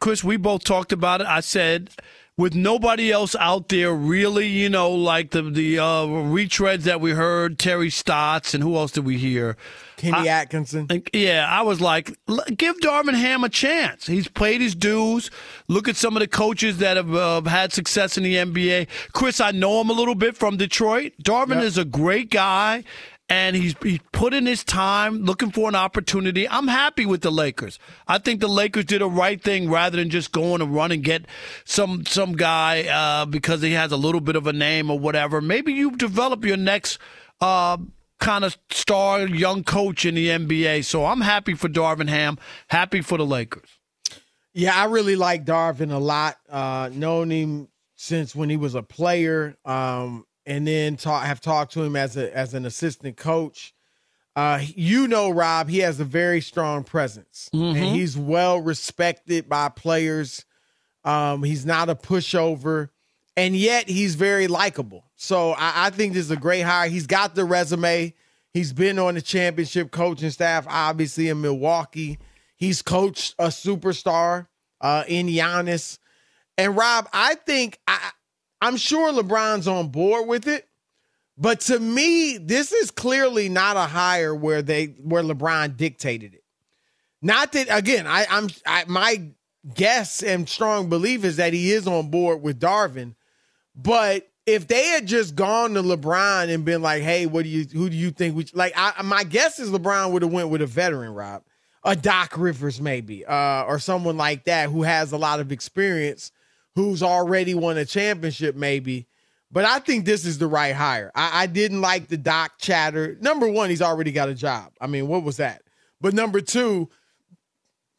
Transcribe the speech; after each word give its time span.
Chris, 0.00 0.24
we 0.24 0.36
both 0.36 0.64
talked 0.64 0.92
about 0.92 1.20
it. 1.20 1.26
I 1.26 1.40
said, 1.40 1.90
with 2.40 2.54
nobody 2.54 3.12
else 3.12 3.36
out 3.36 3.68
there 3.68 3.92
really, 3.92 4.46
you 4.46 4.70
know, 4.70 4.90
like 4.90 5.30
the 5.30 5.42
the 5.42 5.78
uh, 5.78 6.06
retreads 6.06 6.82
that 6.84 7.00
we 7.00 7.10
heard, 7.10 7.58
Terry 7.58 7.90
Stotts, 7.90 8.54
and 8.54 8.62
who 8.62 8.76
else 8.76 8.92
did 8.92 9.04
we 9.04 9.18
hear? 9.18 9.58
Kenny 9.98 10.30
I, 10.30 10.40
Atkinson. 10.40 10.88
Yeah, 11.12 11.46
I 11.46 11.60
was 11.60 11.82
like, 11.82 12.16
give 12.56 12.80
Darvin 12.80 13.14
Ham 13.14 13.44
a 13.44 13.50
chance. 13.50 14.06
He's 14.06 14.26
paid 14.26 14.62
his 14.62 14.74
dues. 14.74 15.30
Look 15.68 15.86
at 15.86 15.96
some 15.96 16.16
of 16.16 16.20
the 16.20 16.28
coaches 16.28 16.78
that 16.78 16.96
have 16.96 17.14
uh, 17.14 17.42
had 17.42 17.74
success 17.74 18.16
in 18.16 18.24
the 18.24 18.36
NBA. 18.36 18.88
Chris, 19.12 19.38
I 19.38 19.50
know 19.50 19.82
him 19.82 19.90
a 19.90 19.92
little 19.92 20.14
bit 20.14 20.34
from 20.34 20.56
Detroit. 20.56 21.12
Darvin 21.22 21.56
yep. 21.56 21.64
is 21.64 21.76
a 21.76 21.84
great 21.84 22.30
guy 22.30 22.84
and 23.30 23.54
he's 23.54 23.76
he's 23.80 24.00
put 24.12 24.34
in 24.34 24.44
his 24.44 24.64
time 24.64 25.22
looking 25.22 25.52
for 25.52 25.68
an 25.68 25.76
opportunity. 25.76 26.48
I'm 26.48 26.66
happy 26.66 27.06
with 27.06 27.22
the 27.22 27.30
Lakers. 27.30 27.78
I 28.08 28.18
think 28.18 28.40
the 28.40 28.48
Lakers 28.48 28.86
did 28.86 29.00
a 29.00 29.06
right 29.06 29.40
thing 29.40 29.70
rather 29.70 29.96
than 29.96 30.10
just 30.10 30.32
going 30.32 30.60
and 30.60 30.74
run 30.74 30.90
and 30.90 31.02
get 31.02 31.26
some 31.64 32.04
some 32.04 32.32
guy 32.32 32.82
uh, 32.82 33.26
because 33.26 33.62
he 33.62 33.72
has 33.72 33.92
a 33.92 33.96
little 33.96 34.20
bit 34.20 34.34
of 34.34 34.48
a 34.48 34.52
name 34.52 34.90
or 34.90 34.98
whatever. 34.98 35.40
Maybe 35.40 35.72
you 35.72 35.92
develop 35.92 36.44
your 36.44 36.56
next 36.56 36.98
uh, 37.40 37.78
kind 38.18 38.44
of 38.44 38.58
star 38.70 39.20
young 39.20 39.62
coach 39.62 40.04
in 40.04 40.16
the 40.16 40.26
NBA. 40.26 40.84
So 40.84 41.06
I'm 41.06 41.20
happy 41.20 41.54
for 41.54 41.68
Darvin 41.68 42.08
Ham. 42.08 42.36
Happy 42.66 43.00
for 43.00 43.16
the 43.16 43.26
Lakers. 43.26 43.78
Yeah, 44.52 44.74
I 44.74 44.86
really 44.86 45.14
like 45.14 45.44
Darvin 45.44 45.92
a 45.92 45.98
lot. 45.98 46.36
Uh, 46.48 46.90
known 46.92 47.30
him 47.30 47.68
since 47.94 48.34
when 48.34 48.50
he 48.50 48.56
was 48.56 48.74
a 48.74 48.82
player. 48.82 49.56
Um, 49.64 50.26
and 50.50 50.66
then 50.66 50.96
talk, 50.96 51.24
have 51.24 51.40
talked 51.40 51.72
to 51.74 51.82
him 51.82 51.94
as 51.94 52.16
a 52.16 52.36
as 52.36 52.54
an 52.54 52.66
assistant 52.66 53.16
coach. 53.16 53.72
Uh, 54.34 54.60
you 54.62 55.06
know, 55.06 55.30
Rob, 55.30 55.68
he 55.68 55.78
has 55.78 56.00
a 56.00 56.04
very 56.04 56.40
strong 56.40 56.82
presence, 56.82 57.48
mm-hmm. 57.54 57.76
and 57.76 57.96
he's 57.96 58.16
well 58.16 58.60
respected 58.60 59.48
by 59.48 59.68
players. 59.68 60.44
Um, 61.04 61.44
he's 61.44 61.64
not 61.64 61.88
a 61.88 61.94
pushover, 61.94 62.90
and 63.36 63.56
yet 63.56 63.88
he's 63.88 64.16
very 64.16 64.48
likable. 64.48 65.04
So 65.14 65.52
I, 65.52 65.86
I 65.86 65.90
think 65.90 66.14
this 66.14 66.24
is 66.24 66.30
a 66.30 66.36
great 66.36 66.62
hire. 66.62 66.88
He's 66.88 67.06
got 67.06 67.34
the 67.34 67.44
resume. 67.44 68.14
He's 68.52 68.72
been 68.72 68.98
on 68.98 69.14
the 69.14 69.22
championship 69.22 69.92
coaching 69.92 70.30
staff, 70.30 70.66
obviously 70.68 71.28
in 71.28 71.40
Milwaukee. 71.40 72.18
He's 72.56 72.82
coached 72.82 73.36
a 73.38 73.46
superstar 73.46 74.48
uh, 74.80 75.04
in 75.06 75.28
Giannis. 75.28 75.98
And 76.58 76.76
Rob, 76.76 77.08
I 77.12 77.36
think 77.36 77.78
I, 77.86 78.10
I'm 78.60 78.76
sure 78.76 79.12
LeBron's 79.12 79.68
on 79.68 79.88
board 79.88 80.28
with 80.28 80.46
it. 80.46 80.66
But 81.36 81.60
to 81.62 81.80
me, 81.80 82.36
this 82.36 82.70
is 82.72 82.90
clearly 82.90 83.48
not 83.48 83.76
a 83.76 83.80
hire 83.80 84.34
where 84.34 84.60
they 84.60 84.86
where 85.02 85.22
LeBron 85.22 85.76
dictated 85.76 86.34
it. 86.34 86.44
Not 87.22 87.52
that 87.52 87.68
again, 87.70 88.06
I, 88.06 88.26
I'm 88.28 88.48
I, 88.66 88.84
my 88.86 89.30
guess 89.74 90.22
and 90.22 90.48
strong 90.48 90.88
belief 90.90 91.24
is 91.24 91.36
that 91.36 91.54
he 91.54 91.72
is 91.72 91.86
on 91.86 92.10
board 92.10 92.42
with 92.42 92.60
Darvin. 92.60 93.14
But 93.74 94.28
if 94.44 94.68
they 94.68 94.88
had 94.88 95.06
just 95.06 95.34
gone 95.34 95.74
to 95.74 95.82
LeBron 95.82 96.52
and 96.52 96.64
been 96.64 96.82
like, 96.82 97.02
"Hey, 97.02 97.24
what 97.24 97.44
do 97.44 97.48
you 97.48 97.64
who 97.64 97.88
do 97.88 97.96
you 97.96 98.10
think 98.10 98.36
we 98.36 98.46
like?" 98.52 98.74
I, 98.76 99.00
my 99.02 99.24
guess 99.24 99.58
is 99.58 99.70
LeBron 99.70 100.12
would 100.12 100.22
have 100.22 100.32
went 100.32 100.50
with 100.50 100.60
a 100.60 100.66
veteran, 100.66 101.14
Rob, 101.14 101.42
a 101.84 101.96
Doc 101.96 102.36
Rivers 102.36 102.82
maybe, 102.82 103.24
uh, 103.24 103.64
or 103.64 103.78
someone 103.78 104.18
like 104.18 104.44
that 104.44 104.68
who 104.68 104.82
has 104.82 105.12
a 105.12 105.16
lot 105.18 105.40
of 105.40 105.52
experience 105.52 106.32
who's 106.80 107.02
already 107.02 107.54
won 107.54 107.76
a 107.76 107.84
championship, 107.84 108.56
maybe. 108.56 109.06
But 109.52 109.64
I 109.64 109.80
think 109.80 110.04
this 110.04 110.24
is 110.24 110.38
the 110.38 110.46
right 110.46 110.74
hire. 110.74 111.10
I, 111.14 111.42
I, 111.42 111.46
didn't 111.46 111.80
like 111.80 112.06
the 112.06 112.16
Doc 112.16 112.52
chatter. 112.58 113.16
Number 113.20 113.50
one, 113.50 113.68
he's 113.68 113.82
already 113.82 114.12
got 114.12 114.28
a 114.28 114.34
job. 114.34 114.72
I 114.80 114.86
mean, 114.86 115.08
what 115.08 115.24
was 115.24 115.38
that? 115.38 115.62
But 116.00 116.14
number 116.14 116.40
two, 116.40 116.88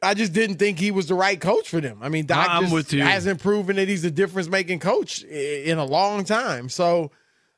I 0.02 0.14
just 0.14 0.34
didn't 0.34 0.58
think 0.58 0.80
he 0.80 0.92
was 0.92 1.08
the 1.08 1.14
right 1.14 1.40
coach 1.40 1.70
for 1.70 1.82
them. 1.82 2.00
I 2.02 2.10
mean, 2.10 2.26
Doc 2.26 2.48
I'm 2.50 2.68
just 2.68 2.92
hasn't 2.92 3.42
proven 3.42 3.76
that 3.76 3.88
he's 3.88 4.06
a 4.06 4.12
difference 4.12 4.48
making 4.48 4.80
coach 4.80 5.24
in 5.24 5.78
a 5.78 5.86
long 5.86 6.24
time. 6.24 6.70
So 6.70 7.12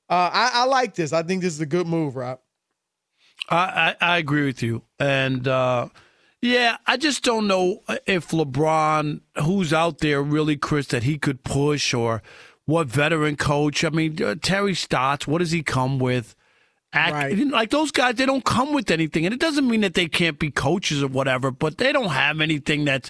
uh, 0.09 0.29
I, 0.33 0.51
I, 0.53 0.65
like 0.65 0.95
this. 0.95 1.13
I 1.13 1.23
think 1.23 1.41
this 1.41 1.53
is 1.53 1.61
a 1.61 1.65
good 1.65 1.87
move, 1.87 2.15
Rob. 2.15 2.39
I, 3.49 3.95
I, 4.01 4.13
I 4.13 4.17
agree 4.17 4.45
with 4.45 4.61
you. 4.61 4.81
And 4.99 5.47
uh, 5.47 5.87
Yeah, 6.44 6.75
I 6.86 6.98
just 6.98 7.24
don't 7.24 7.48
know 7.48 7.80
if 8.06 8.31
LeBron, 8.31 9.22
who's 9.44 9.72
out 9.72 10.00
there 10.00 10.22
really, 10.22 10.57
Chris, 10.57 10.88
that 10.88 11.04
he 11.04 11.18
could 11.18 11.44
push 11.45 11.94
or 11.94 12.22
what 12.66 12.88
veteran 12.88 13.38
coach. 13.38 13.86
I 13.86 13.90
mean, 13.90 14.22
uh, 14.22 14.36
Terry 14.42 14.74
Stotts, 14.75 15.25
what 15.25 15.38
does 15.40 15.51
he 15.51 15.63
come 15.63 16.00
with? 16.00 16.36
Act, 16.92 17.13
Right. 17.13 17.48
Like 17.48 17.69
those 17.69 17.92
guys, 17.92 18.16
they 18.16 18.25
don't 18.25 18.44
come 18.44 18.74
with 18.74 18.92
anything. 18.92 19.25
And 19.25 19.34
it 19.34 19.40
doesn't 19.40 19.66
mean 19.69 19.80
that 19.81 19.94
they 19.94 20.07
can't 20.07 20.38
be 20.38 20.51
coaches 20.51 21.01
or 21.01 21.07
whatever, 21.07 21.50
but 21.50 21.78
they 21.78 21.94
don't 21.94 22.10
have 22.10 22.42
anything 22.42 22.84
that's 22.84 23.10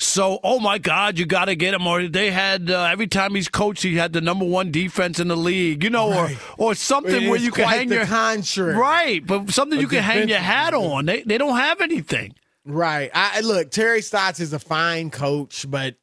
so, 0.00 0.38
oh 0.44 0.60
my 0.60 0.78
God, 0.78 1.18
you 1.18 1.26
got 1.26 1.46
to 1.46 1.56
get 1.56 1.74
him. 1.74 1.84
Or 1.84 2.06
they 2.06 2.30
had, 2.30 2.70
uh, 2.70 2.84
every 2.84 3.08
time 3.08 3.34
he's 3.34 3.48
coached, 3.48 3.82
he 3.82 3.96
had 3.96 4.12
the 4.12 4.20
number 4.20 4.44
one 4.44 4.70
defense 4.70 5.18
in 5.18 5.26
the 5.26 5.36
league, 5.36 5.82
you 5.82 5.90
know, 5.90 6.10
Right. 6.10 6.38
or, 6.56 6.68
or 6.68 6.74
something 6.76 7.28
where 7.28 7.40
you 7.40 7.50
can 7.50 7.64
hang 7.68 7.88
your. 7.90 8.06
contrary. 8.06 8.74
Right, 8.76 9.26
but 9.26 9.50
something 9.50 9.80
you 9.80 9.88
can 9.88 10.04
hang 10.04 10.28
your 10.28 10.38
hat 10.38 10.74
on. 10.74 11.06
They, 11.06 11.22
they 11.22 11.38
don't 11.38 11.56
have 11.58 11.80
anything. 11.80 12.34
Right. 12.68 13.10
I 13.14 13.40
look, 13.40 13.70
Terry 13.70 14.02
Stotts 14.02 14.40
is 14.40 14.52
a 14.52 14.58
fine 14.58 15.10
coach, 15.10 15.64
but 15.68 15.96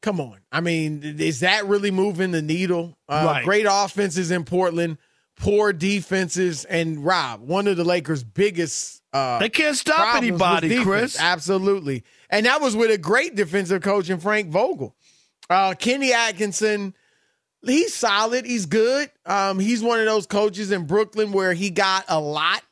come 0.00 0.18
on. 0.20 0.38
I 0.50 0.60
mean, 0.62 1.02
is 1.20 1.40
that 1.40 1.66
really 1.66 1.90
moving 1.90 2.30
the 2.30 2.40
needle? 2.42 2.96
Uh, 3.08 3.22
Right. 3.26 3.44
Great 3.44 3.66
offenses 3.68 4.30
in 4.30 4.44
Portland, 4.44 4.96
poor 5.38 5.74
defenses, 5.74 6.64
and 6.64 7.04
Rob, 7.04 7.42
one 7.42 7.66
of 7.68 7.76
the 7.76 7.84
Lakers' 7.84 8.24
biggest. 8.24 9.02
Uh, 9.12 9.38
They 9.40 9.50
can't 9.50 9.76
stop 9.76 10.16
anybody. 10.16 10.82
Chris. 10.82 11.20
Absolutely, 11.20 12.02
and 12.30 12.46
that 12.46 12.62
was 12.62 12.74
with 12.74 12.90
a 12.90 12.98
great 12.98 13.34
defensive 13.34 13.82
coach 13.82 14.08
in 14.08 14.18
Frank 14.18 14.48
Vogel. 14.48 14.94
Uh, 15.50 15.74
Kenny 15.78 16.12
Atkinson, 16.14 16.94
he's 17.64 17.92
solid. 17.94 18.46
He's 18.46 18.64
good. 18.66 19.10
Um, 19.26 19.58
he's 19.58 19.82
one 19.82 20.00
of 20.00 20.06
those 20.06 20.26
coaches 20.26 20.72
in 20.72 20.86
Brooklyn 20.86 21.32
where 21.32 21.52
he 21.52 21.68
got 21.70 22.04
a 22.08 22.18
lot 22.18 22.62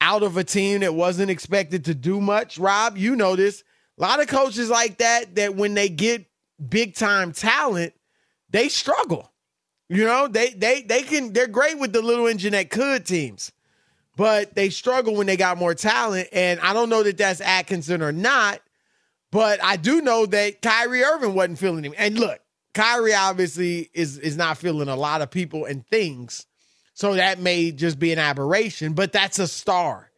out 0.00 0.22
of 0.22 0.36
a 0.36 0.44
team 0.44 0.80
that 0.80 0.94
wasn't 0.94 1.30
expected 1.30 1.84
to 1.86 1.94
do 1.94 2.20
much. 2.20 2.58
Rob, 2.58 2.96
you 2.96 3.16
know 3.16 3.36
this. 3.36 3.64
A 3.98 4.02
lot 4.02 4.20
of 4.20 4.28
coaches 4.28 4.68
like 4.68 4.98
that, 4.98 5.34
that 5.36 5.54
when 5.54 5.74
they 5.74 5.88
get 5.88 6.26
big 6.68 6.94
time 6.94 7.32
talent, 7.32 7.94
they 8.50 8.68
struggle. 8.68 9.32
You 9.88 10.04
know, 10.04 10.26
they 10.28 10.50
they 10.50 10.82
they 10.82 11.02
can 11.02 11.32
they're 11.32 11.46
great 11.46 11.78
with 11.78 11.92
the 11.92 12.02
little 12.02 12.26
engine 12.26 12.52
that 12.52 12.70
could 12.70 13.06
teams, 13.06 13.52
but 14.16 14.54
they 14.54 14.68
struggle 14.68 15.14
when 15.14 15.26
they 15.28 15.36
got 15.36 15.58
more 15.58 15.74
talent. 15.74 16.28
And 16.32 16.58
I 16.60 16.72
don't 16.72 16.88
know 16.88 17.04
that 17.04 17.16
that's 17.16 17.40
Atkinson 17.40 18.02
or 18.02 18.10
not, 18.12 18.60
but 19.30 19.62
I 19.62 19.76
do 19.76 20.00
know 20.00 20.26
that 20.26 20.60
Kyrie 20.60 21.04
Irving 21.04 21.34
wasn't 21.34 21.60
feeling 21.60 21.84
him. 21.84 21.94
And 21.96 22.18
look, 22.18 22.40
Kyrie 22.74 23.14
obviously 23.14 23.88
is 23.94 24.18
is 24.18 24.36
not 24.36 24.58
feeling 24.58 24.88
a 24.88 24.96
lot 24.96 25.22
of 25.22 25.30
people 25.30 25.64
and 25.64 25.86
things. 25.86 26.46
So 26.96 27.14
that 27.14 27.38
may 27.38 27.72
just 27.72 27.98
be 27.98 28.10
an 28.12 28.18
aberration, 28.18 28.94
but 28.94 29.12
that's 29.12 29.38
a 29.38 29.46
star. 29.46 30.10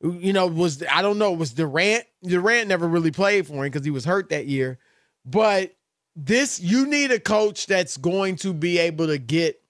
You 0.00 0.32
know, 0.32 0.46
was 0.46 0.82
I 0.90 1.02
don't 1.02 1.18
know, 1.18 1.32
was 1.32 1.52
Durant? 1.52 2.04
Durant 2.24 2.68
never 2.68 2.88
really 2.88 3.10
played 3.10 3.46
for 3.46 3.52
him 3.64 3.70
because 3.70 3.84
he 3.84 3.90
was 3.90 4.06
hurt 4.06 4.30
that 4.30 4.46
year. 4.46 4.78
But 5.26 5.76
this, 6.14 6.58
you 6.58 6.86
need 6.86 7.10
a 7.10 7.20
coach 7.20 7.66
that's 7.66 7.98
going 7.98 8.36
to 8.36 8.54
be 8.54 8.78
able 8.78 9.08
to 9.08 9.18
get 9.18 9.60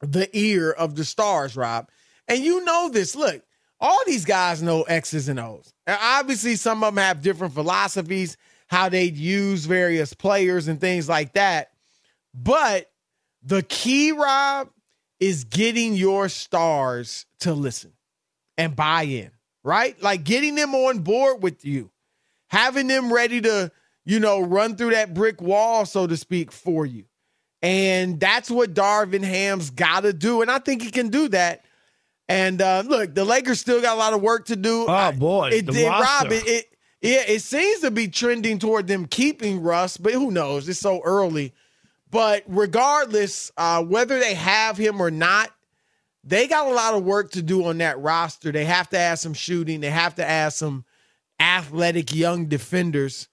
the 0.00 0.28
ear 0.36 0.72
of 0.72 0.96
the 0.96 1.04
stars, 1.04 1.56
Rob. 1.56 1.88
And 2.26 2.42
you 2.42 2.64
know 2.64 2.88
this. 2.88 3.14
Look, 3.14 3.40
all 3.80 4.00
these 4.04 4.24
guys 4.24 4.64
know 4.64 4.82
X's 4.82 5.28
and 5.28 5.38
O's. 5.38 5.72
And 5.86 5.96
obviously, 6.00 6.56
some 6.56 6.82
of 6.82 6.92
them 6.92 7.04
have 7.04 7.22
different 7.22 7.54
philosophies, 7.54 8.36
how 8.66 8.88
they'd 8.88 9.16
use 9.16 9.64
various 9.64 10.12
players 10.12 10.66
and 10.66 10.80
things 10.80 11.08
like 11.08 11.34
that. 11.34 11.70
But 12.34 12.90
the 13.44 13.62
key, 13.62 14.10
Rob, 14.10 14.70
is 15.22 15.44
getting 15.44 15.94
your 15.94 16.28
stars 16.28 17.26
to 17.38 17.54
listen 17.54 17.92
and 18.58 18.74
buy 18.74 19.04
in, 19.04 19.30
right? 19.62 20.02
Like 20.02 20.24
getting 20.24 20.56
them 20.56 20.74
on 20.74 20.98
board 20.98 21.44
with 21.44 21.64
you, 21.64 21.92
having 22.48 22.88
them 22.88 23.12
ready 23.12 23.40
to, 23.42 23.70
you 24.04 24.18
know, 24.18 24.40
run 24.40 24.74
through 24.74 24.90
that 24.90 25.14
brick 25.14 25.40
wall, 25.40 25.86
so 25.86 26.08
to 26.08 26.16
speak, 26.16 26.50
for 26.50 26.84
you. 26.84 27.04
And 27.62 28.18
that's 28.18 28.50
what 28.50 28.74
Darvin 28.74 29.22
Ham's 29.22 29.70
got 29.70 30.00
to 30.00 30.12
do. 30.12 30.42
And 30.42 30.50
I 30.50 30.58
think 30.58 30.82
he 30.82 30.90
can 30.90 31.08
do 31.08 31.28
that. 31.28 31.64
And 32.28 32.60
uh, 32.60 32.82
look, 32.84 33.14
the 33.14 33.24
Lakers 33.24 33.60
still 33.60 33.80
got 33.80 33.94
a 33.94 34.00
lot 34.00 34.14
of 34.14 34.22
work 34.22 34.46
to 34.46 34.56
do. 34.56 34.86
Oh, 34.88 35.12
boy, 35.12 35.50
It, 35.50 35.66
did, 35.66 35.86
Rob, 35.86 36.32
it, 36.32 36.48
it, 36.48 36.64
yeah, 37.00 37.22
it 37.28 37.42
seems 37.42 37.82
to 37.82 37.92
be 37.92 38.08
trending 38.08 38.58
toward 38.58 38.88
them 38.88 39.06
keeping 39.06 39.62
Russ, 39.62 39.98
but 39.98 40.14
who 40.14 40.32
knows? 40.32 40.68
It's 40.68 40.80
so 40.80 41.00
early. 41.04 41.54
But 42.12 42.44
regardless, 42.46 43.50
uh, 43.56 43.82
whether 43.82 44.20
they 44.20 44.34
have 44.34 44.76
him 44.76 45.00
or 45.00 45.10
not, 45.10 45.50
they 46.22 46.46
got 46.46 46.68
a 46.68 46.74
lot 46.74 46.94
of 46.94 47.04
work 47.04 47.32
to 47.32 47.42
do 47.42 47.64
on 47.64 47.78
that 47.78 47.98
roster. 47.98 48.52
They 48.52 48.66
have 48.66 48.88
to 48.90 48.98
add 48.98 49.18
some 49.18 49.34
shooting. 49.34 49.80
They 49.80 49.90
have 49.90 50.14
to 50.16 50.24
add 50.24 50.50
some 50.50 50.84
athletic 51.40 52.14
young 52.14 52.46
defenders. 52.46 53.28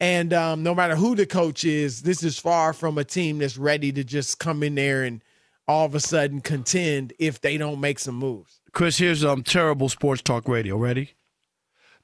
And 0.00 0.34
um, 0.34 0.64
no 0.64 0.74
matter 0.74 0.96
who 0.96 1.14
the 1.14 1.26
coach 1.26 1.64
is, 1.64 2.02
this 2.02 2.24
is 2.24 2.36
far 2.36 2.72
from 2.72 2.98
a 2.98 3.04
team 3.04 3.38
that's 3.38 3.56
ready 3.56 3.92
to 3.92 4.02
just 4.02 4.40
come 4.40 4.64
in 4.64 4.74
there 4.74 5.04
and 5.04 5.22
all 5.68 5.86
of 5.86 5.94
a 5.94 6.00
sudden 6.00 6.40
contend 6.40 7.12
if 7.20 7.40
they 7.40 7.56
don't 7.56 7.80
make 7.80 8.00
some 8.00 8.16
moves. 8.16 8.60
Chris, 8.72 8.98
here's 8.98 9.24
um 9.24 9.44
terrible 9.44 9.88
sports 9.88 10.20
talk 10.20 10.48
radio. 10.48 10.76
Ready? 10.76 11.12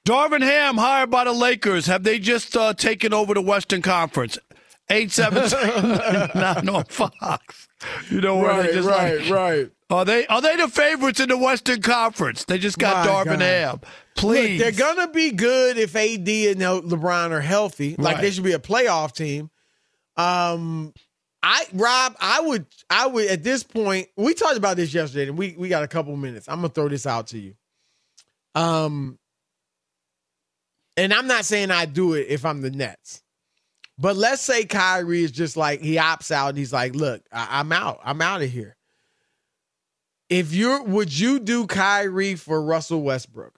Darvin 0.07 0.43
Ham 0.43 0.79
hired 0.79 1.11
by 1.11 1.25
the 1.25 1.33
Lakers. 1.33 1.87
Have 1.87 2.05
they 2.05 2.19
just 2.19 2.57
uh, 2.57 2.73
taken 2.73 3.13
over 3.13 3.35
the 3.35 3.43
Western 3.43 3.83
Conference? 3.83 4.39
Eight 4.91 5.13
seven 5.13 5.43
nine 6.35 6.69
on 6.69 6.85
Fox. 6.85 7.69
You 8.11 8.21
know 8.21 8.37
where 8.37 8.63
they 8.63 8.73
just 8.73 8.89
like, 8.89 9.31
right. 9.31 9.71
are 9.89 10.05
they 10.05 10.27
are 10.27 10.43
they 10.43 10.57
the 10.57 10.69
favorites 10.69 11.21
in 11.21 11.29
the 11.29 11.39
Western 11.39 11.81
Conference? 11.81 12.45
They 12.45 12.59
just 12.59 12.79
got 12.79 13.07
My 13.07 13.13
Darvin. 13.33 13.41
Ham. 13.41 13.81
Please, 14.17 14.61
Look, 14.61 14.75
they're 14.77 14.87
gonna 14.95 15.11
be 15.13 15.31
good 15.31 15.79
if 15.79 15.95
AD 15.97 16.29
and 16.29 16.61
LeBron 16.61 17.31
are 17.31 17.41
healthy. 17.41 17.95
Like 17.97 18.17
Right. 18.17 18.23
they 18.23 18.31
should 18.33 18.45
be 18.45 18.53
a 18.53 18.59
playoff 18.59 19.15
team. 19.15 19.49
Um, 20.17 20.93
I 21.43 21.65
Rob, 21.73 22.17
I 22.21 22.41
would, 22.43 22.67
I 22.91 23.07
would 23.07 23.29
at 23.29 23.43
this 23.43 23.63
point. 23.63 24.09
We 24.17 24.35
talked 24.35 24.59
about 24.59 24.77
this 24.77 24.93
yesterday, 24.93 25.29
and 25.29 25.39
we 25.39 25.55
we 25.57 25.69
got 25.69 25.85
a 25.85 25.89
couple 25.89 26.15
minutes. 26.17 26.49
I'm 26.49 26.57
gonna 26.57 26.69
throw 26.69 26.89
this 26.89 27.07
out 27.07 27.29
to 27.29 27.39
you. 27.39 27.55
Um, 28.55 29.19
and 30.97 31.15
I'm 31.15 31.27
not 31.29 31.45
saying 31.47 31.71
I 31.71 31.87
do 31.87 32.15
it 32.15 32.27
if 32.29 32.45
I'm 32.45 32.61
the 32.61 32.71
Nets, 32.71 33.23
but 34.01 34.17
let's 34.17 34.41
say 34.41 34.65
Kyrie 34.65 35.23
is 35.23 35.31
just 35.31 35.57
like 35.57 35.81
he 35.81 35.97
opts 35.97 36.31
out. 36.31 36.49
And 36.49 36.59
he's 36.59 36.73
like, 36.73 36.95
"Look, 36.95 37.23
I, 37.31 37.61
I'm 37.61 37.71
out. 37.71 38.01
I'm 38.03 38.23
out 38.23 38.43
of 38.43 38.51
here." 38.51 38.77
If 40.31 40.53
you're, 40.53 40.83
would 40.83 41.17
you 41.19 41.41
do 41.41 41.67
Kyrie 41.67 42.37
for 42.37 42.63
Russell 42.63 43.03
Westbrook? 43.03 43.53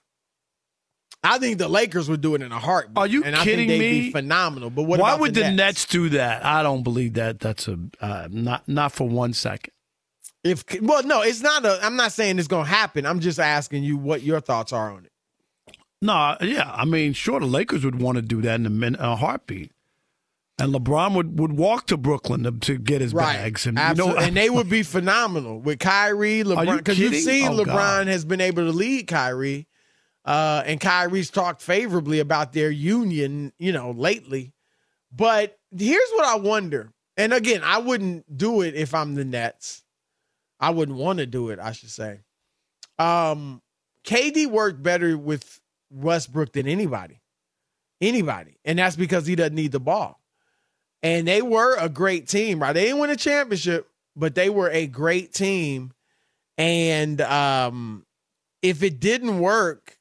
I 1.23 1.39
think 1.39 1.59
the 1.59 1.69
Lakers 1.69 2.09
would 2.09 2.21
do 2.21 2.35
it 2.35 2.43
in 2.43 2.51
a 2.51 2.59
heartbeat. 2.59 2.99
Are 2.99 3.07
you 3.07 3.23
and 3.23 3.37
I 3.37 3.45
kidding 3.45 3.69
think 3.69 3.81
they'd 3.81 3.91
me? 3.91 4.01
Be 4.07 4.11
phenomenal. 4.11 4.71
But 4.71 4.85
what 4.85 4.99
Why 4.99 5.15
would 5.15 5.35
the, 5.35 5.43
the 5.43 5.51
Nets? 5.51 5.57
Nets? 5.57 5.87
do 5.87 6.09
that? 6.11 6.45
I 6.45 6.63
don't 6.63 6.83
believe 6.83 7.15
that. 7.15 7.39
That's 7.39 7.69
a 7.69 7.79
uh, 8.01 8.29
not 8.31 8.67
not 8.67 8.93
for 8.93 9.09
one 9.09 9.33
second. 9.33 9.73
If 10.43 10.65
well, 10.81 11.05
no, 11.05 11.23
it's 11.23 11.41
not 11.41 11.65
a. 11.65 11.79
I'm 11.85 11.95
not 11.95 12.11
saying 12.11 12.41
it's 12.41 12.49
going 12.49 12.65
to 12.65 12.71
happen. 12.71 13.07
I'm 13.07 13.21
just 13.21 13.39
asking 13.39 13.85
you 13.85 13.97
what 13.97 14.23
your 14.23 14.41
thoughts 14.41 14.73
are 14.73 14.91
on 14.91 15.05
it. 15.05 15.13
No, 16.01 16.37
yeah, 16.41 16.69
I 16.75 16.85
mean, 16.85 17.13
sure, 17.13 17.39
the 17.39 17.47
Lakers 17.47 17.85
would 17.85 18.01
want 18.01 18.17
to 18.17 18.23
do 18.23 18.43
that 18.43 18.57
in 18.57 18.67
a, 18.67 18.71
min- 18.71 18.97
a 18.99 19.15
heartbeat, 19.15 19.71
and 20.63 20.73
LeBron 20.73 21.15
would, 21.17 21.39
would 21.41 21.53
walk 21.53 21.89
to 21.89 21.97
Brooklyn 21.97 22.45
to, 22.45 22.53
to 22.53 22.79
get 22.79 23.01
his 23.01 23.13
bags, 23.13 23.67
and 23.67 23.77
you 23.79 23.95
know, 23.95 24.17
and 24.17 24.37
they 24.37 24.49
would 24.49 24.69
be 24.69 24.83
phenomenal 24.85 25.59
with 25.59 25.81
Kyrie, 25.81 26.45
LeBron. 26.45 26.77
Because 26.79 26.99
you've 26.99 27.17
seen 27.17 27.49
Oh, 27.49 27.65
LeBron 27.65 27.67
God. 27.67 28.07
has 28.07 28.25
been 28.25 28.41
able 28.41 28.65
to 28.65 28.71
lead 28.73 29.09
Kyrie, 29.09 29.67
uh, 30.25 30.63
and 30.65 30.81
Kyrie's 30.81 31.31
talked 31.31 31.63
favorably 31.63 32.21
about 32.21 32.53
their 32.53 32.71
union, 32.71 33.53
you 33.59 33.73
know, 33.73 33.91
lately. 33.91 34.53
But 35.11 35.59
here's 35.77 36.11
what 36.13 36.27
I 36.27 36.37
wonder, 36.37 36.93
and 37.17 37.33
again, 37.33 37.63
I 37.65 37.79
wouldn't 37.79 38.37
do 38.39 38.63
it 38.63 38.75
if 38.75 38.95
I'm 38.95 39.15
the 39.15 39.25
Nets. 39.25 39.83
I 40.61 40.71
wouldn't 40.71 40.97
want 40.97 41.19
to 41.19 41.27
do 41.27 41.51
it, 41.51 41.59
I 41.59 41.73
should 41.73 41.91
say. 41.91 42.21
Um, 42.99 43.61
KD 44.07 44.47
worked 44.47 44.81
better 44.81 45.19
with 45.19 45.61
Westbrook 45.91 46.53
than 46.53 46.69
anybody. 46.69 47.21
Anybody. 48.01 48.59
And 48.65 48.79
that's 48.79 48.95
because 48.95 49.27
he 49.27 49.35
doesn't 49.35 49.55
need 49.57 49.73
the 49.73 49.81
ball. 49.81 50.22
And 51.03 51.27
they 51.27 51.43
were 51.43 51.77
a 51.77 51.89
great 51.89 52.29
team, 52.29 52.61
right? 52.61 52.73
They 52.73 52.85
didn't 52.85 53.01
win 53.01 53.11
a 53.11 53.17
championship, 53.17 53.89
but 54.15 54.35
they 54.35 54.49
were 54.49 54.71
a 54.71 54.87
great 54.87 55.33
team. 55.33 55.93
And 56.57 57.21
um, 57.21 58.07
if 58.61 58.83
it 58.83 59.01
didn't 59.01 59.41
work, 59.41 59.99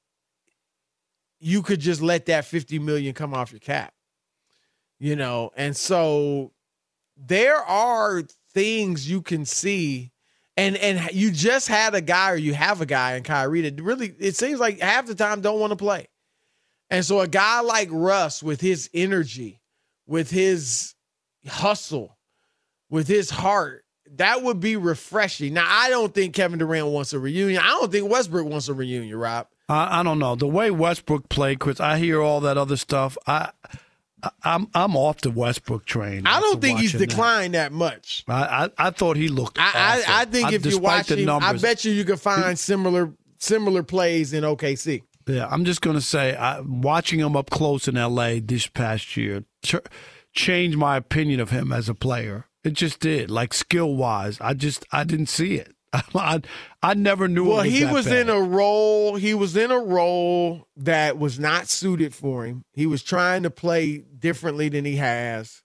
you 1.40 1.64
could 1.64 1.80
just 1.80 2.02
let 2.02 2.28
that 2.28 2.46
50 2.46 2.78
million 2.80 3.14
come 3.14 3.34
off 3.34 3.52
your 3.52 3.60
cap. 3.60 3.94
You 5.00 5.16
know, 5.16 5.52
and 5.56 5.76
so 5.76 6.52
there 7.18 7.58
are 7.58 8.22
things 8.54 9.10
you 9.10 9.22
can 9.22 9.46
see 9.46 10.12
and 10.58 10.76
and 10.78 11.12
you 11.14 11.32
just 11.32 11.68
had 11.68 11.96
a 11.96 12.02
guy 12.02 12.32
or 12.32 12.36
you 12.36 12.54
have 12.54 12.82
a 12.82 12.86
guy 12.86 13.16
in 13.16 13.24
Kyrie 13.24 13.62
that 13.62 13.82
really 13.82 14.14
it 14.20 14.36
seems 14.36 14.60
like 14.60 14.80
half 14.80 15.06
the 15.06 15.16
time 15.16 15.42
don't 15.42 15.60
want 15.60 15.72
to 15.72 15.78
play. 15.78 16.08
And 16.90 17.06
so 17.06 17.22
a 17.22 17.28
guy 17.28 17.62
like 17.62 17.88
Russ 17.90 18.44
with 18.44 18.60
his 18.60 18.90
energy, 18.94 19.61
with 20.08 20.30
his 20.30 20.96
hustle, 21.48 22.18
with 22.90 23.08
his 23.08 23.30
heart, 23.30 23.86
that 24.16 24.44
would 24.44 24.60
be 24.60 24.76
refreshing. 24.76 25.54
Now 25.54 25.66
I 25.68 25.90
don't 25.90 26.14
think 26.14 26.34
Kevin 26.36 26.60
Durant 26.60 26.88
wants 26.88 27.14
a 27.14 27.20
reunion. 27.20 27.62
I 27.64 27.68
don't 27.68 27.92
think 27.92 28.10
Westbrook 28.10 28.46
wants 28.48 28.68
a 28.68 28.74
reunion, 28.74 29.16
Rob. 29.18 29.48
I, 29.70 30.00
I 30.00 30.04
don't 30.04 30.20
know 30.20 30.36
the 30.36 30.48
way 30.48 30.70
Westbrook 30.72 31.30
played, 31.30 31.60
Chris. 31.60 31.80
I 31.80 31.98
hear 31.98 32.22
all 32.22 32.42
that 32.42 32.58
other 32.58 32.78
stuff. 32.78 33.18
I. 33.28 33.52
I'm 34.44 34.68
I'm 34.76 34.96
off 34.96 35.22
the 35.22 35.32
Westbrook 35.32 35.84
train. 35.86 36.28
I 36.28 36.40
don't 36.40 36.62
think 36.62 36.78
he's 36.78 36.94
watching 36.94 37.00
that. 37.00 37.10
declined 37.10 37.54
that, 37.56 37.72
much. 37.72 38.24
I, 38.28 38.66
I 38.78 38.88
I 38.88 38.90
thought 38.92 39.18
he 39.18 39.30
looked. 39.30 39.58
I 39.60 39.72
I. 39.74 40.22
I 40.22 40.26
think 40.26 40.50
I- 40.50 40.54
if 40.54 40.64
you 40.64 40.78
watch 40.78 41.08
the 41.08 41.16
him, 41.16 41.28
I 41.28 41.54
bet 41.54 41.86
you 41.86 41.92
you 41.92 42.06
can 42.06 42.18
find 42.18 42.60
similar 42.60 43.14
similar 43.40 43.82
plays 43.82 44.34
in 44.34 44.44
OKC. 44.44 45.02
Yeah, 45.28 45.48
I'm 45.50 45.66
just 45.66 45.82
going 45.82 45.96
to 45.96 46.02
say, 46.02 46.36
I, 46.36 46.60
watching 46.62 47.20
him 47.20 47.36
up 47.36 47.50
close 47.50 47.88
in 47.88 47.96
L.A. 47.96 48.40
this 48.40 48.68
past 48.68 49.16
year 49.16 49.44
ch- 49.64 49.76
changed 50.34 50.78
my 50.78 50.98
opinion 50.98 51.40
of 51.40 51.50
him 51.50 51.72
as 51.72 51.90
a 51.90 51.96
player. 51.96 52.46
It 52.64 52.74
just 52.74 53.00
did, 53.00 53.32
like 53.32 53.54
skill 53.54 53.96
wise. 53.96 54.38
I 54.40 54.54
just 54.54 54.86
I 54.92 55.04
didn't 55.04 55.28
see 55.30 55.56
it. 55.56 55.74
I 55.94 56.42
I 56.84 56.94
never 56.94 57.28
knew. 57.28 57.46
Well, 57.50 57.60
it 57.62 57.66
was 57.66 57.74
he 57.74 57.86
was 57.86 58.06
bad. 58.06 58.18
in 58.18 58.30
a 58.30 58.40
role. 58.40 59.16
He 59.16 59.34
was 59.34 59.58
in 59.58 59.72
a 59.72 59.80
role 59.80 60.68
that 60.78 61.18
was 61.18 61.40
not 61.40 61.68
suited 61.68 62.14
for 62.16 62.46
him. 62.46 62.64
He 62.74 62.86
was 62.86 63.04
trying 63.04 63.44
to 63.44 63.50
play 63.50 63.98
differently 64.18 64.70
than 64.70 64.86
he 64.86 64.96
has, 64.98 65.64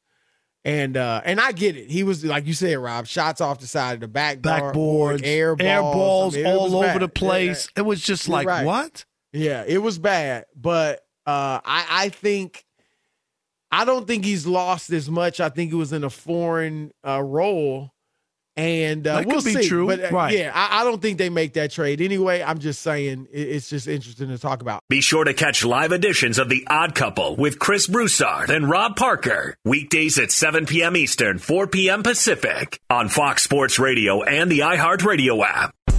and 0.64 0.96
uh 0.96 1.20
and 1.24 1.40
I 1.40 1.52
get 1.52 1.76
it. 1.76 1.90
He 1.90 2.02
was 2.02 2.24
like 2.24 2.46
you 2.46 2.54
said, 2.54 2.76
Rob. 2.78 3.06
Shots 3.06 3.40
off 3.40 3.60
the 3.60 3.66
side 3.68 3.94
of 3.94 4.00
the 4.00 4.08
backboard, 4.08 4.74
backboards, 4.74 5.20
air 5.24 5.54
balls, 5.54 5.64
air 5.68 5.80
balls 5.82 6.34
I 6.34 6.38
mean, 6.38 6.46
all 6.46 6.74
over 6.76 6.86
bad. 6.86 7.02
the 7.02 7.08
place. 7.08 7.68
Yeah, 7.76 7.82
It 7.82 7.86
was 7.86 8.00
just 8.02 8.26
You're 8.26 8.36
like 8.38 8.46
right. 8.48 8.66
what? 8.66 9.04
Yeah, 9.32 9.64
it 9.66 9.78
was 9.78 9.98
bad, 9.98 10.46
but 10.56 11.02
uh 11.26 11.60
I 11.64 11.86
I 11.88 12.08
think 12.08 12.64
I 13.70 13.84
don't 13.84 14.06
think 14.06 14.24
he's 14.24 14.46
lost 14.46 14.90
as 14.90 15.10
much. 15.10 15.40
I 15.40 15.48
think 15.48 15.70
he 15.70 15.76
was 15.76 15.92
in 15.92 16.04
a 16.04 16.10
foreign 16.10 16.92
uh 17.06 17.22
role. 17.22 17.90
And 18.58 19.06
uh, 19.06 19.16
That 19.16 19.26
we'll 19.26 19.42
could 19.42 19.44
be 19.54 19.62
see. 19.62 19.68
true, 19.68 19.86
But 19.86 20.02
uh, 20.02 20.08
right. 20.16 20.32
yeah, 20.34 20.50
I, 20.54 20.80
I 20.80 20.84
don't 20.84 21.02
think 21.02 21.18
they 21.18 21.28
make 21.28 21.52
that 21.54 21.72
trade 21.72 22.00
anyway. 22.00 22.42
I'm 22.42 22.58
just 22.58 22.80
saying 22.80 23.28
it, 23.30 23.38
it's 23.38 23.68
just 23.68 23.86
interesting 23.86 24.28
to 24.28 24.38
talk 24.38 24.62
about. 24.62 24.80
Be 24.88 25.02
sure 25.02 25.24
to 25.24 25.34
catch 25.34 25.62
live 25.62 25.92
editions 25.92 26.38
of 26.38 26.48
The 26.48 26.66
Odd 26.66 26.94
Couple 26.94 27.36
with 27.36 27.58
Chris 27.58 27.86
Broussard 27.86 28.48
and 28.48 28.66
Rob 28.70 28.96
Parker. 28.96 29.58
Weekdays 29.66 30.18
at 30.18 30.30
7 30.30 30.64
p.m. 30.64 30.96
Eastern, 30.96 31.36
4 31.38 31.66
p.m. 31.66 32.02
Pacific 32.02 32.80
on 32.88 33.10
Fox 33.10 33.42
Sports 33.42 33.78
Radio 33.78 34.22
and 34.22 34.50
the 34.50 34.60
iHeartRadio 34.60 35.44
app. 35.46 35.74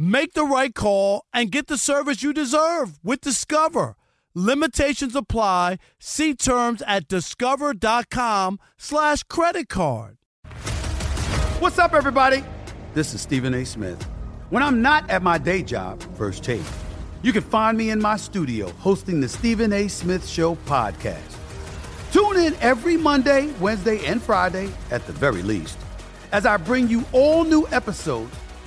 Make 0.00 0.34
the 0.34 0.44
right 0.44 0.72
call 0.72 1.24
and 1.32 1.50
get 1.50 1.66
the 1.66 1.76
service 1.76 2.22
you 2.22 2.32
deserve 2.32 3.00
with 3.02 3.20
Discover. 3.20 3.96
Limitations 4.32 5.16
apply. 5.16 5.78
See 5.98 6.34
terms 6.34 6.82
at 6.86 7.08
discover.com 7.08 8.60
slash 8.76 9.24
credit 9.24 9.68
card. 9.68 10.18
What's 11.58 11.80
up, 11.80 11.94
everybody? 11.94 12.44
This 12.94 13.12
is 13.12 13.20
Stephen 13.20 13.54
A. 13.54 13.64
Smith. 13.66 14.00
When 14.50 14.62
I'm 14.62 14.80
not 14.80 15.10
at 15.10 15.24
my 15.24 15.36
day 15.36 15.64
job, 15.64 16.00
First 16.16 16.44
Take, 16.44 16.62
you 17.22 17.32
can 17.32 17.42
find 17.42 17.76
me 17.76 17.90
in 17.90 18.00
my 18.00 18.16
studio 18.16 18.70
hosting 18.78 19.20
the 19.20 19.28
Stephen 19.28 19.72
A. 19.72 19.88
Smith 19.88 20.24
Show 20.28 20.54
podcast. 20.66 21.36
Tune 22.12 22.36
in 22.36 22.54
every 22.60 22.96
Monday, 22.96 23.52
Wednesday, 23.58 24.06
and 24.06 24.22
Friday, 24.22 24.70
at 24.92 25.04
the 25.08 25.12
very 25.12 25.42
least, 25.42 25.76
as 26.30 26.46
I 26.46 26.56
bring 26.56 26.86
you 26.86 27.04
all 27.10 27.42
new 27.42 27.66
episodes 27.72 28.32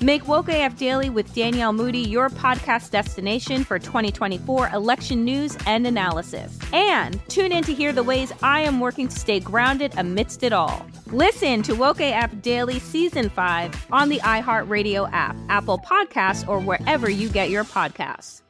Make 0.00 0.28
Woke 0.28 0.48
AF 0.48 0.76
Daily 0.76 1.10
with 1.10 1.34
Danielle 1.34 1.72
Moody 1.72 1.98
your 1.98 2.30
podcast 2.30 2.92
destination 2.92 3.64
for 3.64 3.80
2024 3.80 4.68
election 4.68 5.24
news 5.24 5.58
and 5.66 5.84
analysis. 5.88 6.56
And 6.72 7.20
tune 7.28 7.50
in 7.50 7.64
to 7.64 7.74
hear 7.74 7.92
the 7.92 8.04
ways 8.04 8.32
I 8.40 8.60
am 8.60 8.78
working 8.78 9.08
to 9.08 9.18
stay 9.18 9.40
grounded 9.40 9.92
amidst 9.96 10.44
it 10.44 10.52
all. 10.52 10.86
Listen 11.06 11.62
to 11.62 11.74
Woke 11.74 12.00
AF 12.00 12.40
Daily 12.42 12.78
Season 12.78 13.28
5 13.28 13.86
on 13.90 14.08
the 14.08 14.20
iHeartRadio 14.20 15.10
app, 15.12 15.36
Apple 15.48 15.78
Podcasts, 15.78 16.46
or 16.46 16.60
wherever 16.60 17.10
you 17.10 17.28
get 17.28 17.50
your 17.50 17.64
podcasts. 17.64 18.42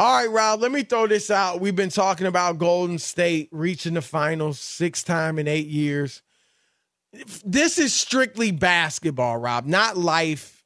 All 0.00 0.16
right, 0.16 0.30
Rob, 0.30 0.60
let 0.60 0.72
me 0.72 0.82
throw 0.82 1.06
this 1.06 1.30
out. 1.30 1.60
We've 1.60 1.76
been 1.76 1.90
talking 1.90 2.26
about 2.26 2.58
Golden 2.58 2.98
State 2.98 3.48
reaching 3.52 3.94
the 3.94 4.02
finals 4.02 4.58
six 4.58 5.04
time 5.04 5.38
in 5.38 5.46
eight 5.46 5.68
years 5.68 6.22
this 7.44 7.78
is 7.78 7.94
strictly 7.94 8.50
basketball, 8.50 9.38
Rob, 9.38 9.66
not 9.66 9.96
life. 9.96 10.64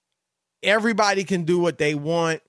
Everybody 0.63 1.25
can 1.25 1.45
do 1.45 1.59
what 1.59 1.79
they 1.79 1.95
want. 1.95 2.41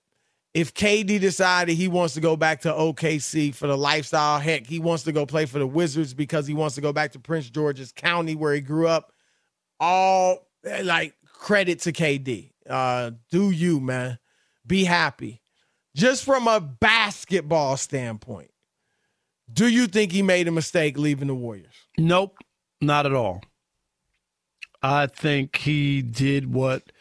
If 0.52 0.72
KD 0.72 1.20
decided 1.20 1.74
he 1.74 1.88
wants 1.88 2.14
to 2.14 2.20
go 2.20 2.36
back 2.36 2.60
to 2.60 2.72
OKC 2.72 3.52
for 3.52 3.66
the 3.66 3.76
lifestyle, 3.76 4.38
heck, 4.38 4.66
he 4.66 4.78
wants 4.78 5.02
to 5.04 5.12
go 5.12 5.26
play 5.26 5.46
for 5.46 5.58
the 5.58 5.66
Wizards 5.66 6.14
because 6.14 6.46
he 6.46 6.54
wants 6.54 6.76
to 6.76 6.80
go 6.80 6.92
back 6.92 7.12
to 7.12 7.18
Prince 7.18 7.50
George's 7.50 7.90
County 7.90 8.36
where 8.36 8.54
he 8.54 8.60
grew 8.60 8.86
up. 8.86 9.12
All 9.80 10.46
like 10.82 11.14
credit 11.26 11.80
to 11.80 11.92
KD. 11.92 12.52
Uh, 12.68 13.12
do 13.30 13.50
you, 13.50 13.80
man. 13.80 14.18
Be 14.66 14.84
happy. 14.84 15.42
Just 15.96 16.24
from 16.24 16.48
a 16.48 16.60
basketball 16.60 17.76
standpoint, 17.76 18.50
do 19.52 19.68
you 19.68 19.86
think 19.86 20.10
he 20.10 20.22
made 20.22 20.48
a 20.48 20.52
mistake 20.52 20.96
leaving 20.96 21.28
the 21.28 21.34
Warriors? 21.34 21.74
Nope, 21.98 22.38
not 22.80 23.06
at 23.06 23.12
all. 23.12 23.42
I 24.84 25.06
think 25.06 25.56
he 25.56 26.02
did 26.02 26.52
what 26.52 26.92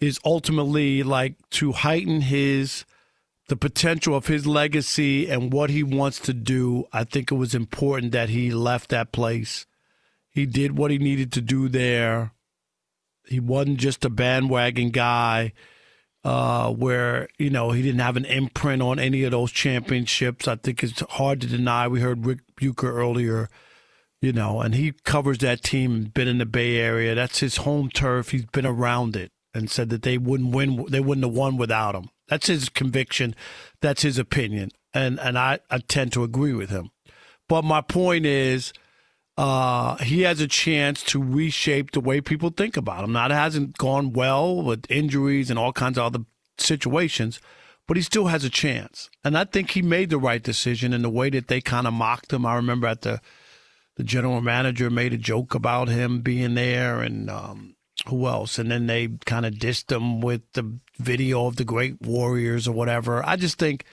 is 0.00 0.18
ultimately 0.24 1.02
like 1.02 1.34
to 1.50 1.72
heighten 1.72 2.22
his 2.22 2.86
the 3.48 3.56
potential 3.56 4.16
of 4.16 4.26
his 4.26 4.46
legacy 4.46 5.28
and 5.28 5.52
what 5.52 5.68
he 5.68 5.82
wants 5.82 6.18
to 6.20 6.32
do. 6.32 6.86
I 6.94 7.04
think 7.04 7.30
it 7.30 7.34
was 7.34 7.54
important 7.54 8.12
that 8.12 8.30
he 8.30 8.50
left 8.52 8.88
that 8.88 9.12
place. 9.12 9.66
He 10.30 10.46
did 10.46 10.78
what 10.78 10.90
he 10.90 10.96
needed 10.96 11.30
to 11.32 11.42
do 11.42 11.68
there. 11.68 12.32
He 13.26 13.38
wasn't 13.38 13.80
just 13.80 14.04
a 14.06 14.10
bandwagon 14.10 14.88
guy 14.88 15.52
uh, 16.24 16.72
where, 16.72 17.28
you 17.38 17.50
know, 17.50 17.70
he 17.70 17.82
didn't 17.82 18.00
have 18.00 18.16
an 18.16 18.24
imprint 18.24 18.80
on 18.80 18.98
any 18.98 19.24
of 19.24 19.32
those 19.32 19.52
championships. 19.52 20.48
I 20.48 20.56
think 20.56 20.82
it's 20.82 21.00
hard 21.00 21.42
to 21.42 21.46
deny. 21.46 21.86
We 21.86 22.00
heard 22.00 22.24
Ric 22.24 22.38
Bucher 22.56 22.96
earlier 22.96 23.50
you 24.20 24.32
know, 24.32 24.60
and 24.60 24.74
he 24.74 24.92
covers 25.04 25.38
that 25.38 25.62
team, 25.62 26.04
been 26.14 26.28
in 26.28 26.38
the 26.38 26.46
Bay 26.46 26.76
Area. 26.76 27.14
That's 27.14 27.40
his 27.40 27.58
home 27.58 27.90
turf. 27.90 28.30
He's 28.30 28.46
been 28.46 28.66
around 28.66 29.16
it 29.16 29.30
and 29.54 29.70
said 29.70 29.90
that 29.90 30.02
they 30.02 30.18
wouldn't 30.18 30.54
win, 30.54 30.86
they 30.88 31.00
wouldn't 31.00 31.24
have 31.24 31.34
won 31.34 31.56
without 31.56 31.94
him. 31.94 32.08
That's 32.28 32.46
his 32.48 32.68
conviction. 32.68 33.34
That's 33.80 34.02
his 34.02 34.18
opinion. 34.18 34.70
And, 34.92 35.20
and 35.20 35.38
I, 35.38 35.60
I 35.70 35.78
tend 35.78 36.12
to 36.14 36.24
agree 36.24 36.52
with 36.52 36.70
him. 36.70 36.90
But 37.48 37.62
my 37.62 37.80
point 37.80 38.26
is, 38.26 38.72
uh, 39.36 39.96
he 39.98 40.22
has 40.22 40.40
a 40.40 40.48
chance 40.48 41.02
to 41.04 41.22
reshape 41.22 41.90
the 41.90 42.00
way 42.00 42.20
people 42.20 42.50
think 42.50 42.76
about 42.76 43.04
him. 43.04 43.12
Now, 43.12 43.26
it 43.26 43.32
hasn't 43.32 43.76
gone 43.76 44.12
well 44.12 44.62
with 44.62 44.90
injuries 44.90 45.50
and 45.50 45.58
all 45.58 45.72
kinds 45.72 45.98
of 45.98 46.04
other 46.04 46.24
situations, 46.58 47.38
but 47.86 47.96
he 47.96 48.02
still 48.02 48.26
has 48.28 48.44
a 48.44 48.50
chance. 48.50 49.10
And 49.22 49.36
I 49.36 49.44
think 49.44 49.70
he 49.70 49.82
made 49.82 50.10
the 50.10 50.18
right 50.18 50.42
decision 50.42 50.92
in 50.92 51.02
the 51.02 51.10
way 51.10 51.28
that 51.30 51.48
they 51.48 51.60
kind 51.60 51.86
of 51.86 51.92
mocked 51.92 52.32
him. 52.32 52.46
I 52.46 52.54
remember 52.54 52.86
at 52.86 53.02
the 53.02 53.20
the 53.96 54.04
general 54.04 54.40
manager 54.40 54.90
made 54.90 55.12
a 55.12 55.18
joke 55.18 55.54
about 55.54 55.88
him 55.88 56.20
being 56.20 56.54
there 56.54 57.00
and 57.00 57.28
um, 57.30 57.76
who 58.08 58.26
else? 58.26 58.58
And 58.58 58.70
then 58.70 58.86
they 58.86 59.08
kind 59.24 59.46
of 59.46 59.54
dissed 59.54 59.90
him 59.90 60.20
with 60.20 60.42
the 60.52 60.78
video 60.98 61.46
of 61.46 61.56
the 61.56 61.64
great 61.64 62.00
warriors 62.02 62.68
or 62.68 62.72
whatever. 62.72 63.24
I 63.26 63.36
just 63.36 63.58
think. 63.58 63.84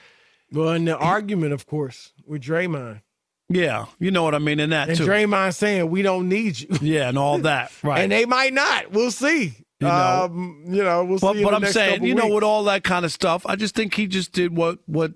Well, 0.51 0.69
in 0.69 0.85
the 0.85 0.97
he, 0.97 1.03
argument, 1.03 1.53
of 1.53 1.65
course, 1.65 2.13
with 2.27 2.43
Draymond. 2.43 3.01
Yeah, 3.49 3.85
you 3.99 4.11
know 4.11 4.23
what 4.23 4.35
I 4.35 4.39
mean 4.39 4.59
in 4.59 4.71
that 4.71 4.89
and 4.89 4.97
too. 4.97 5.05
Draymond 5.05 5.53
saying 5.55 5.89
we 5.89 6.01
don't 6.01 6.29
need 6.29 6.59
you. 6.59 6.69
Yeah, 6.81 7.09
and 7.09 7.17
all 7.17 7.39
that. 7.39 7.71
Right. 7.83 8.01
and 8.01 8.11
they 8.11 8.25
might 8.25 8.53
not. 8.53 8.91
We'll 8.91 9.11
see. 9.11 9.55
You 9.79 9.87
know, 9.87 10.23
um, 10.25 10.63
you 10.67 10.83
know 10.83 11.03
we'll 11.03 11.19
but, 11.19 11.35
see. 11.35 11.43
But 11.43 11.53
I'm 11.53 11.65
saying, 11.65 12.03
you 12.03 12.15
know, 12.15 12.25
weeks. 12.25 12.35
with 12.35 12.43
all 12.43 12.63
that 12.65 12.83
kind 12.83 13.03
of 13.03 13.11
stuff, 13.11 13.45
I 13.45 13.55
just 13.55 13.75
think 13.75 13.93
he 13.93 14.07
just 14.07 14.31
did 14.31 14.55
what 14.55 14.79
what 14.85 15.11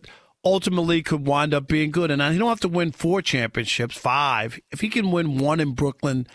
ultimately 0.51 1.03
could 1.03 1.25
wind 1.25 1.53
up 1.53 1.67
being 1.67 1.91
good. 1.91 2.11
And 2.11 2.21
he 2.21 2.37
don't 2.37 2.49
have 2.49 2.59
to 2.61 2.69
win 2.69 2.91
four 2.91 3.21
championships, 3.21 3.97
five. 3.97 4.59
If 4.71 4.81
he 4.81 4.89
can 4.89 5.11
win 5.11 5.37
one 5.37 5.59
in 5.59 5.73
Brooklyn 5.73 6.27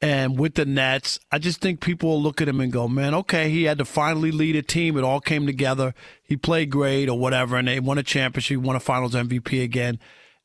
and 0.00 0.38
with 0.38 0.54
the 0.54 0.66
Nets, 0.66 1.18
I 1.32 1.38
just 1.38 1.60
think 1.60 1.80
people 1.80 2.10
will 2.10 2.22
look 2.22 2.40
at 2.40 2.48
him 2.48 2.60
and 2.60 2.72
go, 2.72 2.86
man, 2.86 3.14
okay, 3.14 3.50
he 3.50 3.64
had 3.64 3.78
to 3.78 3.84
finally 3.84 4.30
lead 4.30 4.56
a 4.56 4.62
team. 4.62 4.96
It 4.96 5.04
all 5.04 5.20
came 5.20 5.46
together. 5.46 5.94
He 6.22 6.36
played 6.36 6.70
great 6.70 7.08
or 7.08 7.18
whatever, 7.18 7.56
and 7.56 7.68
they 7.68 7.80
won 7.80 7.98
a 7.98 8.02
championship, 8.02 8.60
won 8.60 8.76
a 8.76 8.80
finals 8.80 9.14
MVP 9.14 9.62
again. 9.62 9.98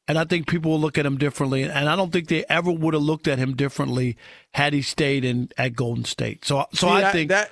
And 0.08 0.18
I 0.18 0.26
think 0.26 0.48
people 0.48 0.72
will 0.72 0.80
look 0.80 0.98
at 0.98 1.06
him 1.06 1.18
differently. 1.18 1.64
And 1.64 1.88
I 1.88 1.96
don't 1.96 2.12
think 2.12 2.28
they 2.28 2.44
ever 2.50 2.72
would 2.72 2.94
have 2.94 3.04
looked 3.04 3.28
at 3.28 3.40
him 3.40 3.56
differently 3.56 4.18
had 4.54 4.74
he 4.74 4.82
stayed 4.82 5.24
in 5.24 5.50
at 5.58 5.76
Golden 5.76 6.06
State. 6.06 6.44
So, 6.46 6.66
so 6.74 6.88
See, 6.88 6.94
I 6.94 7.12
think 7.12 7.30
that, 7.30 7.52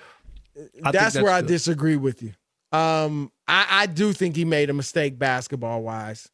I 0.84 0.92
that's, 0.92 1.14
think 1.14 1.26
where 1.26 1.34
I 1.34 1.42
disagree 1.42 1.96
with 1.96 2.24
you. 2.24 2.34
Um, 2.72 3.32
I, 3.48 3.66
I 3.70 3.86
do 3.88 4.14
think 4.14 4.36
he 4.36 4.46
made 4.46 4.70
a 4.70 4.74
mistake 4.74 5.18
basketball 5.18 5.82
wise. 5.82 6.30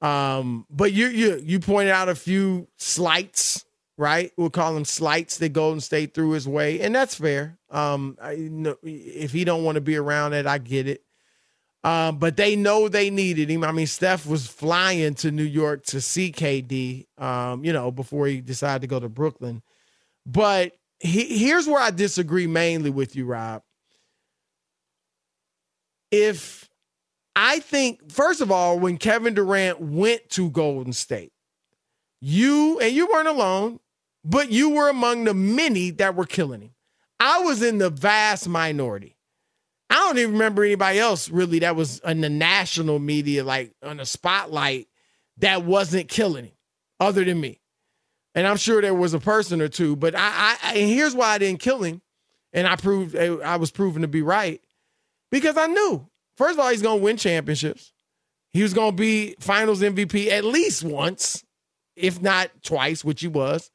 Um, 0.00 0.66
but 0.70 0.92
you 0.92 1.08
you 1.08 1.40
you 1.42 1.58
pointed 1.58 1.90
out 1.90 2.08
a 2.08 2.14
few 2.14 2.68
slights, 2.76 3.64
right? 3.96 4.30
We'll 4.36 4.50
call 4.50 4.74
them 4.74 4.84
slights 4.84 5.38
that 5.38 5.52
Golden 5.52 5.80
State 5.80 6.14
threw 6.14 6.30
his 6.30 6.46
way, 6.46 6.80
and 6.80 6.94
that's 6.94 7.16
fair. 7.16 7.58
Um, 7.70 8.16
I, 8.22 8.36
know, 8.36 8.76
if 8.84 9.32
he 9.32 9.44
don't 9.44 9.64
want 9.64 9.74
to 9.74 9.80
be 9.80 9.96
around 9.96 10.34
it, 10.34 10.46
I 10.46 10.58
get 10.58 10.86
it. 10.86 11.02
Um, 11.82 12.18
but 12.18 12.36
they 12.36 12.54
know 12.54 12.88
they 12.88 13.10
needed 13.10 13.50
him. 13.50 13.64
I 13.64 13.72
mean, 13.72 13.86
Steph 13.86 14.26
was 14.26 14.46
flying 14.46 15.14
to 15.16 15.30
New 15.30 15.44
York 15.44 15.84
to 15.86 16.00
see 16.00 16.32
KD, 16.32 17.06
um, 17.20 17.64
you 17.64 17.72
know, 17.72 17.90
before 17.90 18.26
he 18.26 18.40
decided 18.40 18.82
to 18.82 18.88
go 18.88 19.00
to 19.00 19.08
Brooklyn. 19.08 19.62
But 20.26 20.72
he, 20.98 21.38
here's 21.38 21.66
where 21.66 21.80
I 21.80 21.90
disagree 21.90 22.46
mainly 22.46 22.90
with 22.90 23.16
you, 23.16 23.26
Rob 23.26 23.62
if 26.10 26.68
I 27.36 27.60
think, 27.60 28.10
first 28.10 28.40
of 28.40 28.50
all, 28.50 28.78
when 28.78 28.98
Kevin 28.98 29.34
Durant 29.34 29.80
went 29.80 30.28
to 30.30 30.50
Golden 30.50 30.92
State, 30.92 31.32
you, 32.20 32.80
and 32.80 32.94
you 32.94 33.06
weren't 33.06 33.28
alone, 33.28 33.80
but 34.24 34.50
you 34.50 34.70
were 34.70 34.88
among 34.88 35.24
the 35.24 35.34
many 35.34 35.90
that 35.92 36.16
were 36.16 36.26
killing 36.26 36.62
him. 36.62 36.70
I 37.20 37.40
was 37.40 37.62
in 37.62 37.78
the 37.78 37.90
vast 37.90 38.48
minority. 38.48 39.16
I 39.90 39.94
don't 39.94 40.18
even 40.18 40.32
remember 40.32 40.64
anybody 40.64 40.98
else 40.98 41.30
really 41.30 41.60
that 41.60 41.76
was 41.76 42.00
in 42.00 42.20
the 42.20 42.28
national 42.28 42.98
media, 42.98 43.44
like 43.44 43.72
on 43.82 43.96
the 43.98 44.06
spotlight, 44.06 44.88
that 45.38 45.64
wasn't 45.64 46.08
killing 46.08 46.46
him 46.46 46.52
other 47.00 47.24
than 47.24 47.40
me. 47.40 47.60
And 48.34 48.46
I'm 48.46 48.56
sure 48.56 48.82
there 48.82 48.94
was 48.94 49.14
a 49.14 49.18
person 49.18 49.62
or 49.62 49.68
two, 49.68 49.96
but 49.96 50.14
I, 50.14 50.56
I 50.62 50.74
and 50.74 50.90
here's 50.90 51.14
why 51.14 51.28
I 51.28 51.38
didn't 51.38 51.60
kill 51.60 51.82
him. 51.82 52.02
And 52.52 52.66
I 52.66 52.76
proved 52.76 53.16
I 53.16 53.56
was 53.56 53.70
proven 53.70 54.02
to 54.02 54.08
be 54.08 54.22
right 54.22 54.60
because 55.30 55.56
I 55.56 55.66
knew, 55.66 56.08
first 56.36 56.54
of 56.54 56.60
all, 56.60 56.70
he's 56.70 56.82
going 56.82 56.98
to 56.98 57.04
win 57.04 57.16
championships. 57.16 57.92
He 58.52 58.62
was 58.62 58.74
going 58.74 58.92
to 58.92 58.96
be 58.96 59.34
finals 59.40 59.82
MVP 59.82 60.28
at 60.30 60.44
least 60.44 60.82
once, 60.82 61.44
if 61.96 62.20
not 62.22 62.50
twice, 62.62 63.04
which 63.04 63.20
he 63.20 63.28
was. 63.28 63.70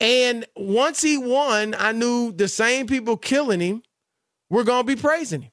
And 0.00 0.46
once 0.56 1.02
he 1.02 1.18
won, 1.18 1.74
I 1.76 1.92
knew 1.92 2.32
the 2.32 2.48
same 2.48 2.86
people 2.86 3.16
killing 3.16 3.60
him 3.60 3.82
were 4.48 4.64
going 4.64 4.86
to 4.86 4.96
be 4.96 5.00
praising 5.00 5.42
him 5.42 5.50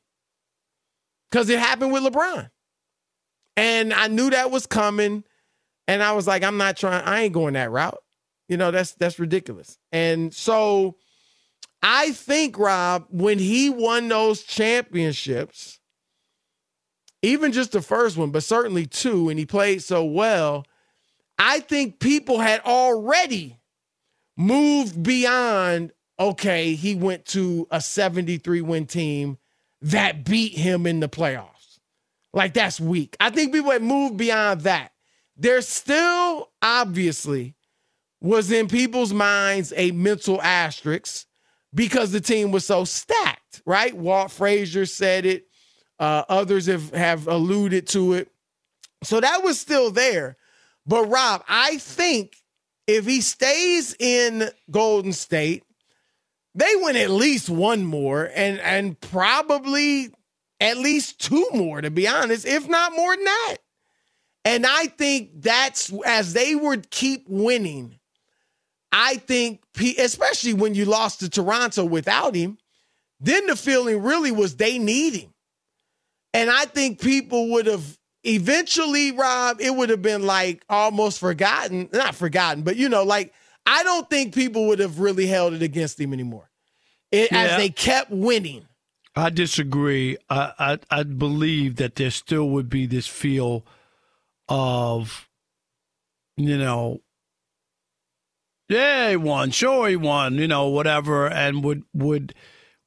because 1.29 1.49
it 1.49 1.59
happened 1.59 1.91
with 1.91 2.03
LeBron. 2.03 2.49
And 3.57 3.93
I 3.93 4.07
knew 4.07 4.29
that 4.29 4.51
was 4.51 4.65
coming. 4.65 5.23
And 5.87 6.03
I 6.03 6.13
was 6.13 6.27
like, 6.27 6.43
I'm 6.43 6.57
not 6.57 6.77
trying, 6.77 7.03
I 7.03 7.21
ain't 7.21 7.33
going 7.33 7.53
that 7.53 7.71
route. 7.71 7.99
You 8.47 8.57
know, 8.57 8.71
that's 8.71 8.93
that's 8.93 9.17
ridiculous. 9.17 9.77
And 9.91 10.33
so 10.33 10.97
I 11.87 12.13
think, 12.13 12.57
Rob, 12.57 13.05
when 13.11 13.37
he 13.37 13.69
won 13.69 14.07
those 14.07 14.41
championships, 14.41 15.79
even 17.21 17.51
just 17.51 17.73
the 17.73 17.81
first 17.81 18.17
one, 18.17 18.31
but 18.31 18.43
certainly 18.43 18.87
two, 18.87 19.29
and 19.29 19.37
he 19.37 19.45
played 19.45 19.83
so 19.83 20.03
well. 20.03 20.65
I 21.37 21.59
think 21.59 21.99
people 21.99 22.39
had 22.39 22.61
already 22.61 23.59
moved 24.35 25.03
beyond, 25.03 25.91
okay, 26.19 26.73
he 26.73 26.95
went 26.95 27.25
to 27.27 27.67
a 27.69 27.79
73 27.79 28.61
win 28.61 28.87
team 28.87 29.37
that 29.79 30.25
beat 30.25 30.53
him 30.53 30.87
in 30.87 31.01
the 31.01 31.09
playoffs. 31.09 31.77
Like 32.33 32.55
that's 32.55 32.81
weak. 32.81 33.15
I 33.19 33.29
think 33.29 33.53
people 33.53 33.69
had 33.69 33.83
moved 33.83 34.17
beyond 34.17 34.61
that. 34.61 34.91
There's 35.37 35.67
still 35.67 36.49
obviously 36.63 37.53
was 38.21 38.51
in 38.51 38.69
people's 38.69 39.13
minds 39.13 39.71
a 39.77 39.91
mental 39.91 40.41
asterisk 40.41 41.27
because 41.75 42.11
the 42.11 42.21
team 42.21 42.51
was 42.51 42.65
so 42.65 42.85
stacked, 42.85 43.61
right? 43.65 43.95
Walt 43.95 44.31
Frazier 44.31 44.85
said 44.85 45.25
it. 45.25 45.47
Uh, 45.99 46.23
others 46.27 46.65
have, 46.65 46.93
have 46.93 47.27
alluded 47.27 47.87
to 47.87 48.13
it. 48.13 48.31
So 49.03 49.19
that 49.19 49.43
was 49.43 49.59
still 49.59 49.91
there. 49.91 50.37
But 50.87 51.05
Rob, 51.05 51.43
I 51.47 51.77
think 51.77 52.37
if 52.87 53.05
he 53.05 53.21
stays 53.21 53.95
in 53.99 54.49
Golden 54.71 55.13
State, 55.13 55.63
they 56.53 56.71
win 56.75 56.95
at 56.95 57.09
least 57.09 57.49
one 57.49 57.83
more 57.83 58.31
and 58.33 58.59
and 58.59 58.99
probably 58.99 60.09
at 60.61 60.77
least 60.77 61.19
two 61.19 61.47
more, 61.53 61.81
to 61.81 61.91
be 61.91 62.07
honest, 62.07 62.45
if 62.45 62.67
not 62.67 62.95
more 62.95 63.15
than 63.15 63.25
that. 63.25 63.57
And 64.45 64.65
I 64.65 64.85
think 64.85 65.41
that's 65.41 65.91
as 66.05 66.33
they 66.33 66.55
would 66.55 66.89
keep 66.91 67.25
winning. 67.27 67.99
I 68.97 69.17
think, 69.17 69.61
especially 69.99 70.53
when 70.53 70.73
you 70.73 70.85
lost 70.85 71.19
to 71.19 71.29
Toronto 71.29 71.83
without 71.83 72.33
him, 72.33 72.57
then 73.19 73.45
the 73.45 73.57
feeling 73.57 74.01
really 74.01 74.31
was 74.31 74.55
they 74.55 74.79
need 74.79 75.15
him. 75.15 75.33
And 76.33 76.49
I 76.49 76.63
think 76.63 77.01
people 77.01 77.49
would 77.51 77.65
have 77.65 77.97
eventually, 78.23 79.11
Rob, 79.11 79.59
it 79.59 79.75
would 79.75 79.89
have 79.89 80.01
been 80.01 80.25
like 80.25 80.63
almost 80.69 81.19
forgotten, 81.19 81.89
not 81.91 82.15
forgotten, 82.15 82.63
but 82.63 82.77
you 82.77 82.87
know, 82.87 83.03
like 83.03 83.33
I 83.65 83.83
don't 83.83 84.09
think 84.09 84.33
people 84.33 84.67
would 84.67 84.79
have 84.79 84.97
really 84.99 85.27
held 85.27 85.53
it 85.53 85.61
against 85.61 85.99
him 85.99 86.13
anymore 86.13 86.49
eh, 87.11 87.23
it, 87.23 87.31
yeah. 87.33 87.41
as 87.41 87.57
they 87.57 87.69
kept 87.69 88.11
winning. 88.11 88.65
I 89.13 89.29
disagree. 89.29 90.17
I, 90.29 90.53
I, 90.57 90.79
I 90.89 91.03
believe 91.03 91.75
that 91.77 91.95
there 91.95 92.11
still 92.11 92.49
would 92.51 92.69
be 92.69 92.85
this 92.85 93.07
feel 93.07 93.65
of, 94.47 95.27
you 96.37 96.57
know, 96.57 97.01
yeah, 98.67 99.11
he 99.11 99.15
won, 99.15 99.51
sure 99.51 99.87
he 99.87 99.95
won, 99.95 100.35
you 100.35 100.47
know, 100.47 100.67
whatever, 100.67 101.27
and 101.27 101.63
would 101.63 101.83
would 101.93 102.33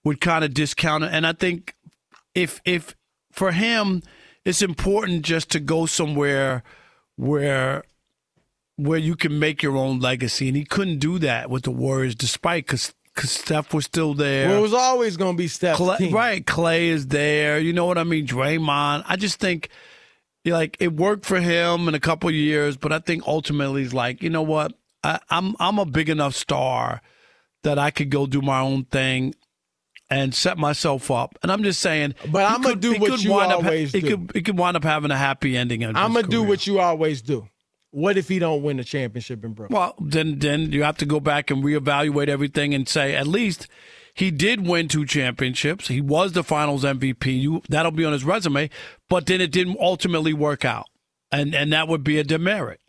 would 0.04 0.20
kind 0.20 0.44
of 0.44 0.54
discount 0.54 1.04
it. 1.04 1.10
And 1.12 1.26
I 1.26 1.32
think 1.32 1.74
if 2.34 2.60
if 2.64 2.94
for 3.32 3.52
him, 3.52 4.02
it's 4.44 4.62
important 4.62 5.22
just 5.22 5.50
to 5.50 5.60
go 5.60 5.86
somewhere 5.86 6.62
where 7.16 7.84
where 8.76 8.98
you 8.98 9.16
can 9.16 9.38
make 9.38 9.62
your 9.62 9.76
own 9.76 10.00
legacy, 10.00 10.48
and 10.48 10.56
he 10.56 10.64
couldn't 10.64 10.98
do 10.98 11.18
that 11.18 11.50
with 11.50 11.64
the 11.64 11.70
Warriors, 11.70 12.14
despite 12.14 12.66
because 12.66 12.94
because 13.14 13.32
Steph 13.32 13.74
was 13.74 13.84
still 13.84 14.14
there. 14.14 14.48
Well, 14.48 14.58
it 14.58 14.62
was 14.62 14.74
always 14.74 15.16
going 15.16 15.34
to 15.34 15.38
be 15.38 15.48
Steph. 15.48 15.76
Clay, 15.76 16.10
right, 16.10 16.46
Clay 16.46 16.88
is 16.88 17.08
there. 17.08 17.58
You 17.58 17.72
know 17.72 17.86
what 17.86 17.98
I 17.98 18.04
mean? 18.04 18.26
Draymond. 18.26 19.04
I 19.06 19.16
just 19.16 19.40
think 19.40 19.68
like 20.44 20.76
it 20.80 20.92
worked 20.92 21.26
for 21.26 21.40
him 21.40 21.88
in 21.88 21.94
a 21.94 22.00
couple 22.00 22.30
years, 22.30 22.76
but 22.76 22.92
I 22.92 23.00
think 23.00 23.26
ultimately 23.26 23.82
he's 23.82 23.92
like, 23.92 24.22
you 24.22 24.30
know 24.30 24.42
what? 24.42 24.72
I, 25.08 25.20
I'm 25.30 25.56
I'm 25.58 25.78
a 25.78 25.86
big 25.86 26.08
enough 26.08 26.34
star 26.34 27.00
that 27.62 27.78
I 27.78 27.90
could 27.90 28.10
go 28.10 28.26
do 28.26 28.42
my 28.42 28.60
own 28.60 28.84
thing 28.84 29.34
and 30.10 30.34
set 30.34 30.58
myself 30.58 31.10
up. 31.10 31.38
And 31.42 31.50
I'm 31.52 31.62
just 31.62 31.80
saying, 31.80 32.14
but 32.30 32.50
I'm 32.50 32.62
gonna 32.62 32.76
do 32.76 32.98
what 32.98 33.22
you 33.22 33.32
always 33.34 33.94
up, 33.94 34.00
do. 34.00 34.06
It 34.06 34.10
could, 34.10 34.36
it 34.36 34.44
could 34.44 34.58
wind 34.58 34.76
up 34.76 34.84
having 34.84 35.10
a 35.10 35.16
happy 35.16 35.56
ending. 35.56 35.84
I'm 35.84 35.94
gonna 35.94 36.22
do 36.22 36.42
what 36.42 36.66
you 36.66 36.78
always 36.78 37.22
do. 37.22 37.48
What 37.90 38.18
if 38.18 38.28
he 38.28 38.38
don't 38.38 38.62
win 38.62 38.76
the 38.76 38.84
championship 38.84 39.44
in 39.44 39.54
Brooklyn? 39.54 39.78
Well, 39.78 39.94
then 39.98 40.38
then 40.40 40.72
you 40.72 40.82
have 40.82 40.98
to 40.98 41.06
go 41.06 41.20
back 41.20 41.50
and 41.50 41.64
reevaluate 41.64 42.28
everything 42.28 42.74
and 42.74 42.86
say 42.86 43.14
at 43.14 43.26
least 43.26 43.66
he 44.12 44.30
did 44.30 44.66
win 44.66 44.88
two 44.88 45.06
championships. 45.06 45.88
He 45.88 46.00
was 46.00 46.32
the 46.32 46.44
Finals 46.44 46.84
MVP. 46.84 47.40
You 47.40 47.62
that'll 47.68 47.92
be 47.92 48.04
on 48.04 48.12
his 48.12 48.24
resume. 48.24 48.68
But 49.08 49.26
then 49.26 49.40
it 49.40 49.50
didn't 49.50 49.78
ultimately 49.80 50.34
work 50.34 50.64
out, 50.64 50.86
and 51.32 51.54
and 51.54 51.72
that 51.72 51.88
would 51.88 52.04
be 52.04 52.18
a 52.18 52.24
demerit. 52.24 52.80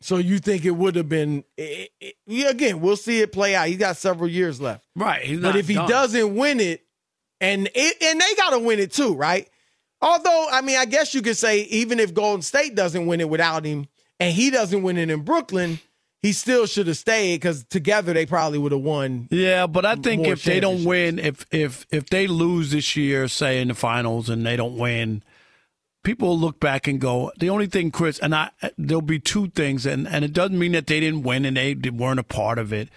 So 0.00 0.18
you 0.18 0.38
think 0.38 0.64
it 0.64 0.72
would 0.72 0.96
have 0.96 1.08
been? 1.08 1.44
It, 1.56 1.90
it, 2.00 2.50
again, 2.50 2.80
we'll 2.80 2.96
see 2.96 3.20
it 3.20 3.32
play 3.32 3.54
out. 3.54 3.68
He's 3.68 3.78
got 3.78 3.96
several 3.96 4.28
years 4.28 4.60
left, 4.60 4.84
right? 4.94 5.40
but 5.40 5.56
if 5.56 5.68
he 5.68 5.74
done. 5.74 5.88
doesn't 5.88 6.34
win 6.34 6.60
it, 6.60 6.84
and 7.40 7.68
it, 7.74 8.02
and 8.02 8.20
they 8.20 8.34
got 8.36 8.50
to 8.50 8.58
win 8.58 8.78
it 8.78 8.92
too, 8.92 9.14
right? 9.14 9.48
Although, 10.02 10.48
I 10.50 10.60
mean, 10.60 10.76
I 10.76 10.84
guess 10.84 11.14
you 11.14 11.22
could 11.22 11.36
say 11.36 11.62
even 11.62 11.98
if 11.98 12.12
Golden 12.12 12.42
State 12.42 12.74
doesn't 12.74 13.06
win 13.06 13.20
it 13.20 13.28
without 13.28 13.64
him, 13.64 13.88
and 14.20 14.34
he 14.34 14.50
doesn't 14.50 14.82
win 14.82 14.98
it 14.98 15.10
in 15.10 15.22
Brooklyn, 15.22 15.80
he 16.22 16.32
still 16.32 16.66
should 16.66 16.86
have 16.86 16.96
stayed 16.96 17.36
because 17.36 17.64
together 17.64 18.12
they 18.12 18.26
probably 18.26 18.58
would 18.58 18.72
have 18.72 18.80
won. 18.80 19.28
Yeah, 19.30 19.66
but 19.66 19.86
I 19.86 19.96
think 19.96 20.26
if 20.26 20.44
they 20.44 20.60
don't 20.60 20.84
win, 20.84 21.18
if 21.18 21.46
if 21.50 21.86
if 21.90 22.06
they 22.10 22.26
lose 22.26 22.70
this 22.70 22.96
year, 22.96 23.28
say 23.28 23.60
in 23.60 23.68
the 23.68 23.74
finals, 23.74 24.28
and 24.28 24.44
they 24.44 24.56
don't 24.56 24.76
win, 24.76 25.22
people 26.06 26.28
will 26.28 26.38
look 26.38 26.60
back 26.60 26.86
and 26.86 27.00
go, 27.00 27.32
the 27.36 27.50
only 27.50 27.66
thing, 27.66 27.90
Chris, 27.90 28.20
and 28.20 28.32
I, 28.32 28.50
there'll 28.78 29.02
be 29.02 29.18
two 29.18 29.48
things, 29.48 29.84
and, 29.84 30.06
and 30.06 30.24
it 30.24 30.32
doesn't 30.32 30.56
mean 30.56 30.70
that 30.70 30.86
they 30.86 31.00
didn't 31.00 31.24
win 31.24 31.44
and 31.44 31.56
they 31.56 31.74
weren't 31.90 32.20
a 32.20 32.22
part 32.22 32.60
of 32.60 32.72
it, 32.72 32.88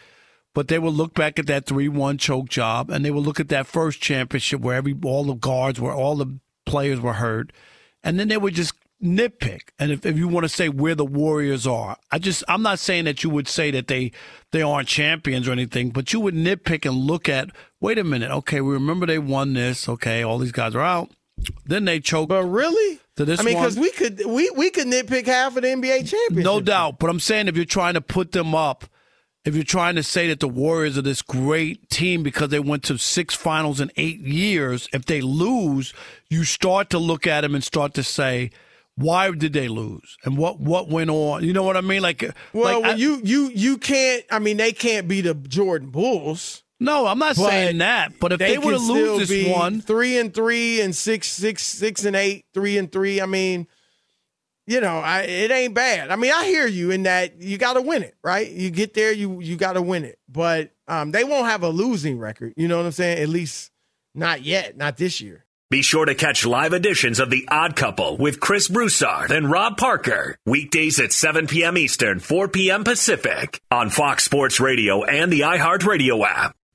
but 0.53 0.67
they 0.67 0.77
will 0.77 0.93
look 0.93 1.15
back 1.15 1.39
at 1.39 1.47
that 1.47 1.65
3 1.65 1.89
1 1.89 2.19
choke 2.19 2.49
job 2.49 2.91
and 2.91 3.03
they 3.03 3.09
will 3.09 3.23
look 3.23 3.39
at 3.39 3.49
that 3.49 3.65
first 3.65 3.99
championship 3.99 4.61
where 4.61 4.75
every 4.75 4.95
all 5.03 5.23
the 5.23 5.33
guards 5.33 5.81
were, 5.81 5.91
all 5.91 6.17
the 6.17 6.39
players 6.67 6.99
were 6.99 7.13
hurt, 7.13 7.51
and 8.03 8.19
then 8.19 8.27
they 8.27 8.37
would 8.37 8.53
just 8.53 8.75
nitpick. 9.03 9.69
And 9.79 9.91
if, 9.91 10.05
if 10.05 10.15
you 10.15 10.27
want 10.27 10.43
to 10.43 10.49
say 10.49 10.69
where 10.69 10.93
the 10.93 11.03
Warriors 11.03 11.65
are, 11.65 11.97
I 12.11 12.19
just, 12.19 12.43
I'm 12.47 12.61
not 12.61 12.77
saying 12.77 13.05
that 13.05 13.23
you 13.23 13.31
would 13.31 13.47
say 13.47 13.71
that 13.71 13.87
they, 13.87 14.11
they 14.51 14.61
aren't 14.61 14.87
champions 14.87 15.47
or 15.47 15.51
anything, 15.51 15.89
but 15.89 16.13
you 16.13 16.19
would 16.19 16.35
nitpick 16.35 16.87
and 16.87 16.95
look 16.95 17.27
at, 17.27 17.49
wait 17.79 17.97
a 17.97 18.03
minute, 18.03 18.29
okay, 18.29 18.61
we 18.61 18.71
remember 18.71 19.07
they 19.07 19.17
won 19.17 19.53
this, 19.53 19.89
okay, 19.89 20.21
all 20.21 20.37
these 20.37 20.51
guys 20.51 20.75
are 20.75 20.81
out 20.81 21.09
then 21.65 21.85
they 21.85 21.99
choke. 21.99 22.29
But 22.29 22.45
really? 22.45 22.99
To 23.17 23.25
this 23.25 23.39
I 23.39 23.43
mean, 23.43 23.55
because 23.55 23.77
we 23.77 23.91
could 23.91 24.21
we 24.25 24.49
we 24.51 24.69
could 24.69 24.87
nitpick 24.87 25.25
half 25.25 25.55
of 25.57 25.63
the 25.63 25.69
NBA 25.69 26.09
championship. 26.09 26.43
No 26.43 26.61
doubt. 26.61 26.99
But 26.99 27.09
I'm 27.09 27.19
saying 27.19 27.47
if 27.47 27.55
you're 27.55 27.65
trying 27.65 27.95
to 27.95 28.01
put 28.01 28.31
them 28.31 28.55
up, 28.55 28.85
if 29.45 29.55
you're 29.55 29.63
trying 29.63 29.95
to 29.95 30.03
say 30.03 30.27
that 30.27 30.39
the 30.39 30.47
Warriors 30.47 30.97
are 30.97 31.01
this 31.01 31.21
great 31.21 31.89
team 31.89 32.23
because 32.23 32.49
they 32.49 32.59
went 32.59 32.83
to 32.83 32.97
six 32.97 33.35
finals 33.35 33.81
in 33.81 33.91
eight 33.97 34.19
years, 34.19 34.87
if 34.93 35.05
they 35.05 35.21
lose, 35.21 35.93
you 36.29 36.43
start 36.43 36.89
to 36.91 36.99
look 36.99 37.27
at 37.27 37.41
them 37.41 37.55
and 37.55 37.63
start 37.63 37.93
to 37.95 38.03
say, 38.03 38.51
why 38.95 39.31
did 39.31 39.53
they 39.53 39.69
lose 39.69 40.17
and 40.25 40.37
what 40.37 40.59
what 40.59 40.89
went 40.89 41.09
on? 41.09 41.43
You 41.43 41.53
know 41.53 41.63
what 41.63 41.77
I 41.77 41.81
mean? 41.81 42.01
Like, 42.01 42.23
well, 42.51 42.81
like 42.81 42.91
I, 42.91 42.95
you 42.95 43.21
you 43.23 43.49
you 43.53 43.77
can't. 43.77 44.23
I 44.29 44.39
mean, 44.39 44.57
they 44.57 44.73
can't 44.73 45.07
be 45.07 45.21
the 45.21 45.33
Jordan 45.33 45.89
Bulls. 45.89 46.63
No, 46.79 47.07
I'm 47.07 47.19
not 47.19 47.35
But 47.35 47.49
saying 47.49 47.79
that. 47.79 48.19
But 48.19 48.33
if 48.33 48.39
they 48.39 48.51
they, 48.51 48.57
were 48.57 48.71
to 48.71 48.77
lose 48.77 49.27
this 49.27 49.47
one, 49.47 49.81
three 49.81 50.17
and 50.17 50.33
three 50.33 50.79
and 50.81 50.95
six 50.95 51.27
six 51.27 51.63
six 51.63 52.05
and 52.05 52.15
eight, 52.15 52.45
three 52.53 52.77
and 52.77 52.89
three. 52.89 53.19
I 53.19 53.25
mean, 53.25 53.67
you 54.65 54.79
know, 54.79 54.99
I, 54.99 55.21
it 55.21 55.51
ain't 55.51 55.73
bad. 55.73 56.09
I 56.09 56.15
mean, 56.15 56.31
I 56.31 56.45
hear 56.45 56.67
you 56.67 56.91
in 56.91 57.03
that 57.03 57.41
you 57.41 57.57
got 57.57 57.73
to 57.73 57.81
win 57.81 58.03
it, 58.03 58.15
right? 58.23 58.49
You 58.49 58.69
get 58.69 58.93
there, 58.93 59.11
you 59.11 59.41
you 59.41 59.57
got 59.57 59.73
to 59.73 59.81
win 59.81 60.05
it. 60.05 60.19
But 60.29 60.71
um, 60.87 61.11
they 61.11 61.23
won't 61.23 61.47
have 61.47 61.63
a 61.63 61.69
losing 61.69 62.17
record. 62.17 62.53
You 62.55 62.67
know 62.67 62.77
what 62.77 62.85
I'm 62.85 62.91
saying? 62.93 63.21
At 63.21 63.29
least 63.29 63.71
not 64.15 64.43
yet, 64.43 64.77
not 64.77 64.95
this 64.95 65.19
year. 65.19 65.45
Be 65.71 65.83
sure 65.83 66.05
to 66.05 66.15
catch 66.15 66.47
live 66.47 66.73
editions 66.73 67.19
of 67.19 67.29
The 67.29 67.47
Odd 67.47 67.75
Couple 67.75 68.17
with 68.17 68.39
Chris 68.39 68.67
Broussard 68.67 69.29
and 69.29 69.51
Rob 69.51 69.77
Parker. 69.77 70.35
Weekdays 70.43 70.99
at 70.99 71.13
7 71.13 71.45
p.m. 71.45 71.77
Eastern, 71.77 72.19
4 72.19 72.47
p.m. 72.47 72.83
Pacific 72.83 73.61
on 73.69 73.91
Fox 73.91 74.23
Sports 74.23 74.59
Radio 74.59 75.03
and 75.03 75.31
the 75.31 75.41
iHeartRadio 75.41 76.25
app. 76.25 76.55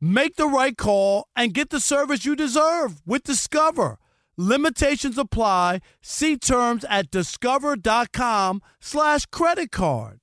Make 0.00 0.36
the 0.36 0.46
right 0.46 0.76
call 0.76 1.26
and 1.34 1.54
get 1.54 1.70
the 1.70 1.80
service 1.80 2.26
you 2.26 2.36
deserve 2.36 3.00
with 3.06 3.22
Discover. 3.22 3.96
Limitations 4.36 5.16
apply. 5.16 5.80
See 6.02 6.36
terms 6.36 6.84
at 6.90 7.10
discover.com 7.10 8.60
slash 8.78 9.24
credit 9.26 9.72
card. 9.72 10.20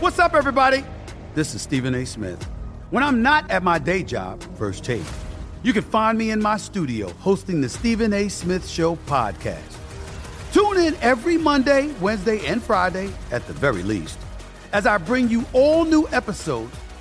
What's 0.00 0.18
up, 0.18 0.34
everybody? 0.34 0.84
This 1.36 1.54
is 1.54 1.62
Stephen 1.62 1.94
A. 1.94 2.04
Smith. 2.04 2.42
When 2.90 3.04
I'm 3.04 3.22
not 3.22 3.48
at 3.52 3.62
my 3.62 3.78
day 3.78 4.02
job, 4.02 4.42
First 4.56 4.82
Take, 4.82 5.04
you 5.62 5.72
can 5.72 5.84
find 5.84 6.18
me 6.18 6.32
in 6.32 6.42
my 6.42 6.56
studio 6.56 7.10
hosting 7.10 7.60
the 7.60 7.68
Stephen 7.68 8.12
A. 8.12 8.28
Smith 8.28 8.68
Show 8.68 8.96
podcast. 9.06 9.78
Tune 10.52 10.78
in 10.78 10.96
every 10.96 11.38
Monday, 11.38 11.92
Wednesday, 12.00 12.44
and 12.46 12.60
Friday, 12.60 13.10
at 13.30 13.46
the 13.46 13.52
very 13.52 13.84
least, 13.84 14.18
as 14.72 14.86
I 14.86 14.98
bring 14.98 15.28
you 15.28 15.44
all 15.52 15.84
new 15.84 16.08
episodes 16.08 16.76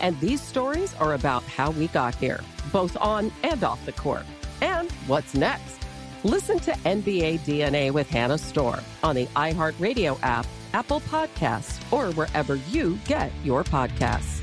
And 0.00 0.18
these 0.20 0.40
stories 0.40 0.94
are 0.96 1.14
about 1.14 1.42
how 1.44 1.70
we 1.70 1.88
got 1.88 2.14
here, 2.14 2.40
both 2.72 2.96
on 2.96 3.32
and 3.42 3.62
off 3.64 3.84
the 3.86 3.92
court. 3.92 4.24
And 4.60 4.90
what's 5.06 5.34
next? 5.34 5.78
Listen 6.24 6.58
to 6.60 6.72
NBA 6.72 7.40
DNA 7.40 7.90
with 7.92 8.08
Hannah 8.10 8.38
Storm 8.38 8.80
on 9.02 9.14
the 9.14 9.26
iHeartRadio 9.26 10.18
app, 10.22 10.46
Apple 10.74 11.00
Podcasts, 11.00 11.80
or 11.92 12.12
wherever 12.12 12.56
you 12.70 12.98
get 13.06 13.30
your 13.44 13.64
podcasts. 13.64 14.42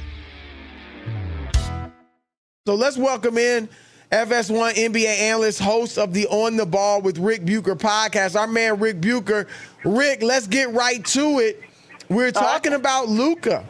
So 2.66 2.74
let's 2.76 2.98
welcome 2.98 3.38
in 3.38 3.70
FS1 4.12 4.74
NBA 4.74 5.06
analyst, 5.06 5.60
host 5.60 5.98
of 5.98 6.14
the 6.14 6.26
On 6.28 6.56
the 6.58 6.66
Ball 6.66 7.02
with 7.02 7.18
Ric 7.18 7.46
Bucher 7.46 7.76
podcast, 7.76 8.40
our 8.40 8.48
man 8.48 8.80
Ric 8.80 9.02
Bucher. 9.02 9.48
Ric, 9.84 10.24
let's 10.24 10.48
get 10.48 10.72
right 10.74 11.04
to 11.06 11.40
it. 11.40 11.62
We're 12.10 12.32
talking 12.32 12.74
about 12.74 13.10
Luka, 13.10 13.66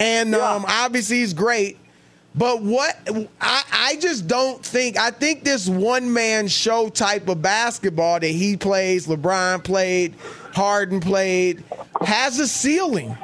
and 0.00 0.30
yeah. 0.30 0.38
um, 0.38 0.64
obviously 0.66 1.18
he's 1.18 1.34
great. 1.34 1.78
But 2.34 2.62
what 2.62 2.96
I, 3.40 3.62
I 3.72 3.96
just 4.00 4.28
don't 4.28 4.64
think 4.64 4.96
I 4.96 5.10
think 5.10 5.44
this 5.44 5.68
one 5.68 6.12
man 6.12 6.48
show 6.48 6.88
type 6.88 7.28
of 7.28 7.42
basketball 7.42 8.20
that 8.20 8.28
he 8.28 8.56
plays, 8.56 9.06
LeBron 9.06 9.64
played, 9.64 10.14
Harden 10.54 11.00
played, 11.00 11.62
has 12.00 12.38
a 12.38 12.46
ceiling. 12.46 13.16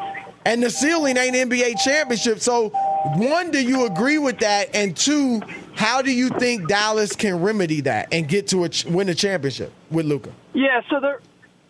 And 0.45 0.63
the 0.63 0.71
ceiling 0.71 1.17
ain't 1.17 1.35
NBA 1.35 1.81
championship. 1.83 2.39
So 2.39 2.69
one, 3.17 3.51
do 3.51 3.61
you 3.61 3.87
agree 3.87 4.19
with 4.19 4.39
that? 4.39 4.75
And 4.75 4.97
two, 4.97 5.41
how 5.75 6.03
do 6.03 6.13
you 6.13 6.29
think 6.29 6.69
Dallas 6.69 7.17
can 7.17 7.43
remedy 7.43 7.81
that 7.83 8.09
and 8.13 8.29
get 8.29 8.47
to 8.49 8.65
a, 8.65 8.71
win 8.89 9.09
a 9.09 9.15
championship 9.15 9.73
with 9.91 10.07
Luka? 10.07 10.33
Yeah, 10.53 10.83
so 10.89 11.01
there 11.01 11.21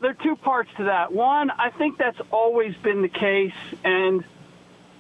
there 0.01 0.11
are 0.11 0.15
two 0.23 0.37
parts 0.37 0.71
to 0.77 0.85
that. 0.85 1.13
One, 1.13 1.51
I 1.51 1.71
think 1.71 1.97
that's 1.97 2.21
always 2.31 2.75
been 2.77 3.01
the 3.03 3.09
case, 3.09 3.55
and 3.83 4.25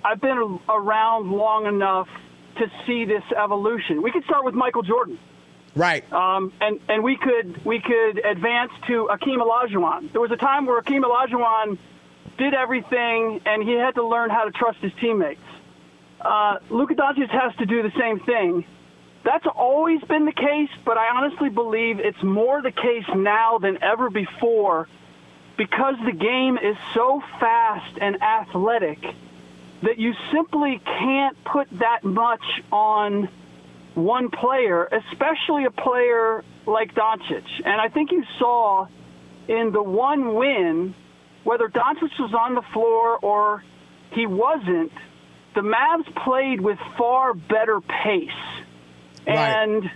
I've 0.07 0.21
been 0.21 0.61
around 0.69 1.33
long 1.33 1.67
enough 1.67 2.07
to 2.59 2.71
see 2.87 3.05
this 3.07 3.25
evolution. 3.37 4.03
We 4.03 4.13
could 4.13 4.23
start 4.25 4.45
with 4.45 4.55
Michael 4.55 4.83
Jordan. 4.83 5.19
Right. 5.75 6.11
Um, 6.13 6.53
and, 6.61 6.79
and 6.89 7.03
we 7.03 7.17
could 7.17 7.65
we 7.65 7.81
could 7.81 8.25
advance 8.25 8.71
to 8.87 9.09
Akeem 9.11 9.39
Olajuwon. 9.39 10.13
There 10.13 10.21
was 10.21 10.31
a 10.31 10.37
time 10.37 10.65
where 10.65 10.81
Akeem 10.81 11.03
Olajuwon 11.03 11.77
did 12.39 12.55
everything, 12.55 13.41
and 13.45 13.65
he 13.65 13.73
had 13.73 13.97
to 13.97 14.07
learn 14.07 14.31
how 14.31 14.45
to 14.45 14.53
trust 14.53 14.79
his 14.79 14.93
teammates. 15.01 15.41
Uh, 16.21 16.59
Luka 16.71 16.95
Doncic 16.95 17.29
has 17.31 17.55
to 17.57 17.67
do 17.67 17.83
the 17.83 17.93
same 17.99 18.21
thing. 18.21 18.65
That's 19.25 19.47
always 19.47 20.01
been 20.03 20.25
the 20.25 20.33
case, 20.33 20.71
but 20.85 20.97
I 20.97 21.09
honestly 21.17 21.49
believe 21.49 21.99
it's 21.99 22.23
more 22.23 22.63
the 22.63 22.71
case 22.71 23.05
now 23.15 23.59
than 23.59 23.83
ever 23.83 24.09
before 24.09 24.89
because 25.57 25.97
the 26.05 26.13
game 26.13 26.59
is 26.59 26.77
so 26.95 27.21
fast 27.41 27.99
and 28.01 28.23
athletic 28.23 29.05
that 29.83 29.99
you 29.99 30.15
simply 30.33 30.81
can't 30.85 31.37
put 31.45 31.69
that 31.79 32.05
much 32.05 32.43
on 32.73 33.29
one 33.95 34.31
player, 34.31 34.85
especially 34.85 35.65
a 35.65 35.71
player 35.71 36.45
like 36.67 36.95
Doncic. 36.95 37.45
And 37.65 37.81
I 37.81 37.89
think 37.89 38.13
you 38.13 38.25
saw 38.39 38.87
in 39.49 39.73
the 39.73 39.83
one 39.83 40.35
win, 40.35 40.95
whether 41.45 41.69
Doncic 41.69 42.19
was 42.19 42.35
on 42.35 42.55
the 42.55 42.63
floor 42.73 43.19
or 43.19 43.63
he 44.11 44.27
wasn't, 44.27 44.93
the 45.55 45.63
Mavs 45.63 46.15
played 46.25 46.61
with 46.61 46.79
far 46.99 47.35
better 47.35 47.81
pace. 47.81 48.31
Right. 49.27 49.37
And 49.37 49.91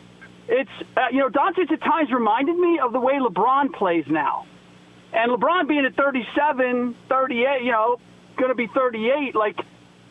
it's 0.49 0.71
uh, 0.97 1.03
you 1.13 1.19
know 1.19 1.29
Doncic 1.29 1.71
at 1.71 1.81
times 1.81 2.11
reminded 2.11 2.57
me 2.57 2.81
of 2.83 2.93
the 2.93 3.01
way 3.01 3.15
LeBron 3.15 3.73
plays 3.73 4.05
now, 4.09 4.47
and 5.13 5.31
LeBron 5.31 5.69
being 5.69 5.85
at 5.85 5.95
37, 5.95 6.97
38, 7.09 7.63
you 7.63 7.71
know, 7.71 8.01
going 8.37 8.51
to 8.51 8.55
be 8.55 8.67
38. 8.69 9.35
Like 9.35 9.59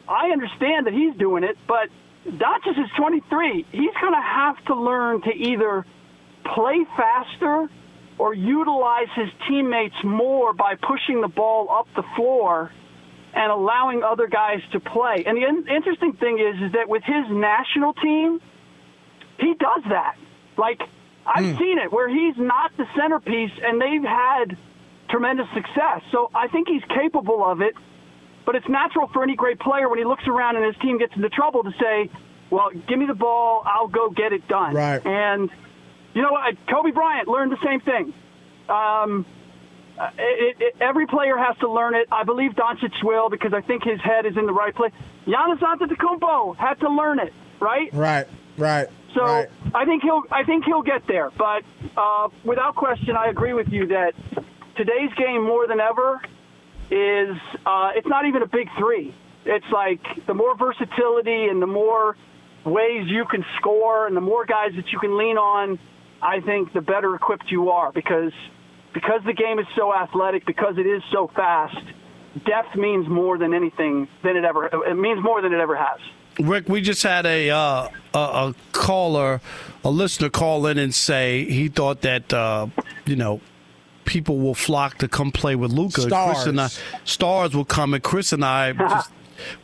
I 0.07 0.29
understand 0.29 0.87
that 0.87 0.93
he's 0.93 1.15
doing 1.15 1.43
it, 1.43 1.57
but 1.67 1.89
Doncic 2.25 2.77
is 2.77 2.89
23. 2.97 3.65
He's 3.71 3.93
going 4.01 4.13
to 4.13 4.21
have 4.21 4.63
to 4.65 4.75
learn 4.75 5.21
to 5.21 5.31
either 5.33 5.85
play 6.55 6.85
faster 6.97 7.69
or 8.17 8.33
utilize 8.33 9.07
his 9.15 9.29
teammates 9.47 9.95
more 10.03 10.53
by 10.53 10.75
pushing 10.75 11.21
the 11.21 11.27
ball 11.27 11.69
up 11.71 11.87
the 11.95 12.03
floor 12.15 12.71
and 13.33 13.51
allowing 13.51 14.03
other 14.03 14.27
guys 14.27 14.59
to 14.73 14.79
play. 14.79 15.23
And 15.25 15.37
the 15.37 15.45
in- 15.47 15.67
interesting 15.67 16.13
thing 16.13 16.39
is, 16.39 16.61
is 16.61 16.71
that 16.73 16.89
with 16.89 17.03
his 17.03 17.25
national 17.29 17.93
team, 17.93 18.41
he 19.39 19.53
does 19.53 19.83
that. 19.89 20.15
Like 20.57 20.81
I've 21.25 21.45
Hmm. 21.53 21.57
seen 21.57 21.77
it 21.77 21.91
where 21.91 22.09
he's 22.09 22.35
not 22.37 22.71
the 22.75 22.87
centerpiece, 22.95 23.51
and 23.63 23.79
they've 23.79 24.03
had 24.03 24.57
tremendous 25.09 25.47
success. 25.53 26.01
So 26.11 26.29
I 26.33 26.47
think 26.47 26.67
he's 26.67 26.83
capable 26.85 27.43
of 27.45 27.61
it. 27.61 27.75
But 28.49 28.55
it's 28.55 28.67
natural 28.67 29.07
for 29.13 29.21
any 29.21 29.35
great 29.35 29.59
player 29.59 29.87
when 29.87 29.99
he 29.99 30.05
looks 30.05 30.23
around 30.25 30.55
and 30.55 30.65
his 30.65 30.75
team 30.81 30.97
gets 30.97 31.15
into 31.15 31.29
trouble 31.29 31.61
to 31.61 31.71
say, 31.79 32.09
"Well, 32.49 32.71
give 32.87 32.97
me 32.97 33.05
the 33.05 33.13
ball, 33.13 33.61
I'll 33.63 33.87
go 33.87 34.09
get 34.09 34.33
it 34.33 34.47
done." 34.47 34.73
Right. 34.73 35.05
And 35.05 35.51
you 36.15 36.23
know 36.23 36.31
what? 36.31 36.55
Kobe 36.67 36.89
Bryant 36.89 37.27
learned 37.27 37.51
the 37.51 37.63
same 37.63 37.79
thing. 37.79 38.11
Um, 38.67 39.27
it, 40.17 40.55
it, 40.59 40.75
every 40.81 41.05
player 41.05 41.37
has 41.37 41.57
to 41.57 41.71
learn 41.71 41.93
it. 41.93 42.07
I 42.11 42.23
believe 42.23 42.53
Doncic 42.53 43.03
will 43.03 43.29
because 43.29 43.53
I 43.53 43.61
think 43.61 43.83
his 43.83 44.01
head 44.01 44.25
is 44.25 44.35
in 44.35 44.47
the 44.47 44.51
right 44.51 44.73
place. 44.73 44.93
Giannis 45.27 45.59
Antetokounmpo 45.59 46.57
had 46.57 46.79
to 46.79 46.89
learn 46.89 47.19
it, 47.19 47.31
right? 47.59 47.93
Right, 47.93 48.27
right. 48.57 48.87
So 49.13 49.21
right. 49.21 49.47
I 49.75 49.85
think 49.85 50.01
he'll 50.01 50.23
I 50.31 50.43
think 50.43 50.65
he'll 50.65 50.81
get 50.81 51.05
there. 51.07 51.29
But 51.37 51.61
uh, 51.95 52.29
without 52.43 52.75
question, 52.75 53.15
I 53.15 53.27
agree 53.27 53.53
with 53.53 53.67
you 53.67 53.85
that 53.89 54.13
today's 54.75 55.13
game 55.19 55.45
more 55.45 55.67
than 55.67 55.79
ever 55.79 56.19
is 56.91 57.37
uh, 57.65 57.91
it's 57.95 58.07
not 58.07 58.25
even 58.25 58.41
a 58.41 58.47
big 58.47 58.67
three. 58.77 59.15
It's 59.45 59.65
like 59.71 60.01
the 60.27 60.33
more 60.33 60.55
versatility 60.57 61.45
and 61.45 61.61
the 61.61 61.67
more 61.67 62.15
ways 62.65 63.07
you 63.07 63.25
can 63.25 63.45
score 63.57 64.07
and 64.07 64.15
the 64.15 64.21
more 64.21 64.45
guys 64.45 64.71
that 64.75 64.91
you 64.91 64.99
can 64.99 65.17
lean 65.17 65.37
on, 65.37 65.79
I 66.21 66.41
think 66.41 66.73
the 66.73 66.81
better 66.81 67.15
equipped 67.15 67.49
you 67.49 67.69
are 67.69 67.91
because 67.91 68.33
because 68.93 69.21
the 69.25 69.33
game 69.33 69.59
is 69.59 69.67
so 69.75 69.93
athletic, 69.93 70.45
because 70.45 70.77
it 70.77 70.87
is 70.87 71.01
so 71.11 71.29
fast. 71.35 71.77
Depth 72.45 72.75
means 72.75 73.07
more 73.07 73.37
than 73.37 73.53
anything 73.53 74.07
than 74.23 74.35
it 74.35 74.43
ever. 74.43 74.65
It 74.67 74.95
means 74.95 75.23
more 75.23 75.41
than 75.41 75.53
it 75.53 75.59
ever 75.59 75.75
has. 75.75 75.99
Ric, 76.39 76.69
we 76.69 76.81
just 76.81 77.03
had 77.03 77.25
a, 77.25 77.49
uh, 77.49 77.89
a 78.13 78.17
a 78.17 78.55
caller, 78.71 79.41
a 79.83 79.89
listener 79.89 80.29
call 80.29 80.65
in 80.67 80.77
and 80.77 80.93
say 80.93 81.45
he 81.45 81.67
thought 81.67 82.01
that 82.01 82.33
uh, 82.33 82.67
you 83.05 83.15
know 83.15 83.41
people 84.09 84.39
will 84.39 84.55
flock 84.55 84.97
to 84.97 85.07
come 85.07 85.31
play 85.31 85.55
with 85.55 85.71
Luka. 85.71 86.01
Chris 86.09 86.45
and 86.47 86.59
I, 86.59 86.67
Stars. 86.67 86.79
stars 87.05 87.55
will 87.55 87.63
come, 87.63 87.93
and 87.93 88.01
Chris 88.01 88.33
and 88.33 88.43
I 88.43 88.73
just 88.89 89.11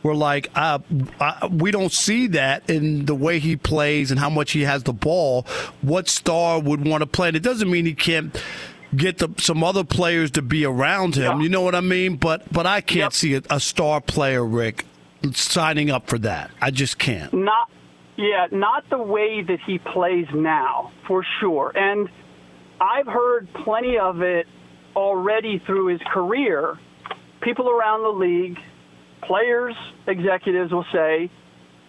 were 0.04 0.14
like, 0.14 0.48
uh, 0.54 0.78
I, 1.20 1.48
we 1.50 1.72
don't 1.72 1.92
see 1.92 2.28
that 2.28 2.70
in 2.70 3.06
the 3.06 3.14
way 3.14 3.40
he 3.40 3.56
plays 3.56 4.12
and 4.12 4.20
how 4.20 4.30
much 4.30 4.52
he 4.52 4.62
has 4.62 4.84
the 4.84 4.92
ball. 4.92 5.42
What 5.82 6.08
star 6.08 6.60
would 6.60 6.86
want 6.86 7.02
to 7.02 7.06
play? 7.08 7.26
And 7.26 7.36
it 7.36 7.42
doesn't 7.42 7.68
mean 7.68 7.86
he 7.86 7.94
can't 7.94 8.40
get 8.94 9.18
the, 9.18 9.28
some 9.38 9.64
other 9.64 9.82
players 9.82 10.30
to 10.32 10.42
be 10.42 10.64
around 10.64 11.16
him. 11.16 11.40
You 11.40 11.48
know 11.48 11.62
what 11.62 11.74
I 11.74 11.80
mean? 11.80 12.14
But 12.14 12.50
but 12.52 12.66
I 12.66 12.80
can't 12.80 13.12
see 13.12 13.34
a, 13.34 13.42
a 13.50 13.58
star 13.58 14.00
player, 14.00 14.44
Ric, 14.44 14.86
signing 15.32 15.90
up 15.90 16.06
for 16.06 16.18
that. 16.18 16.52
I 16.62 16.70
just 16.70 16.98
can't. 16.98 17.34
Not, 17.34 17.68
yeah, 18.16 18.46
not 18.52 18.88
the 18.90 18.98
way 18.98 19.42
that 19.42 19.58
he 19.66 19.80
plays 19.80 20.28
now, 20.32 20.92
for 21.08 21.26
sure. 21.40 21.72
And 21.74 22.08
I've 22.80 23.06
heard 23.06 23.48
plenty 23.64 23.98
of 23.98 24.22
it 24.22 24.46
already 24.94 25.58
through 25.66 25.86
his 25.88 26.00
career. 26.12 26.78
People 27.42 27.68
around 27.70 28.02
the 28.02 28.08
league, 28.10 28.58
players, 29.22 29.74
executives 30.06 30.72
will 30.72 30.86
say, 30.92 31.30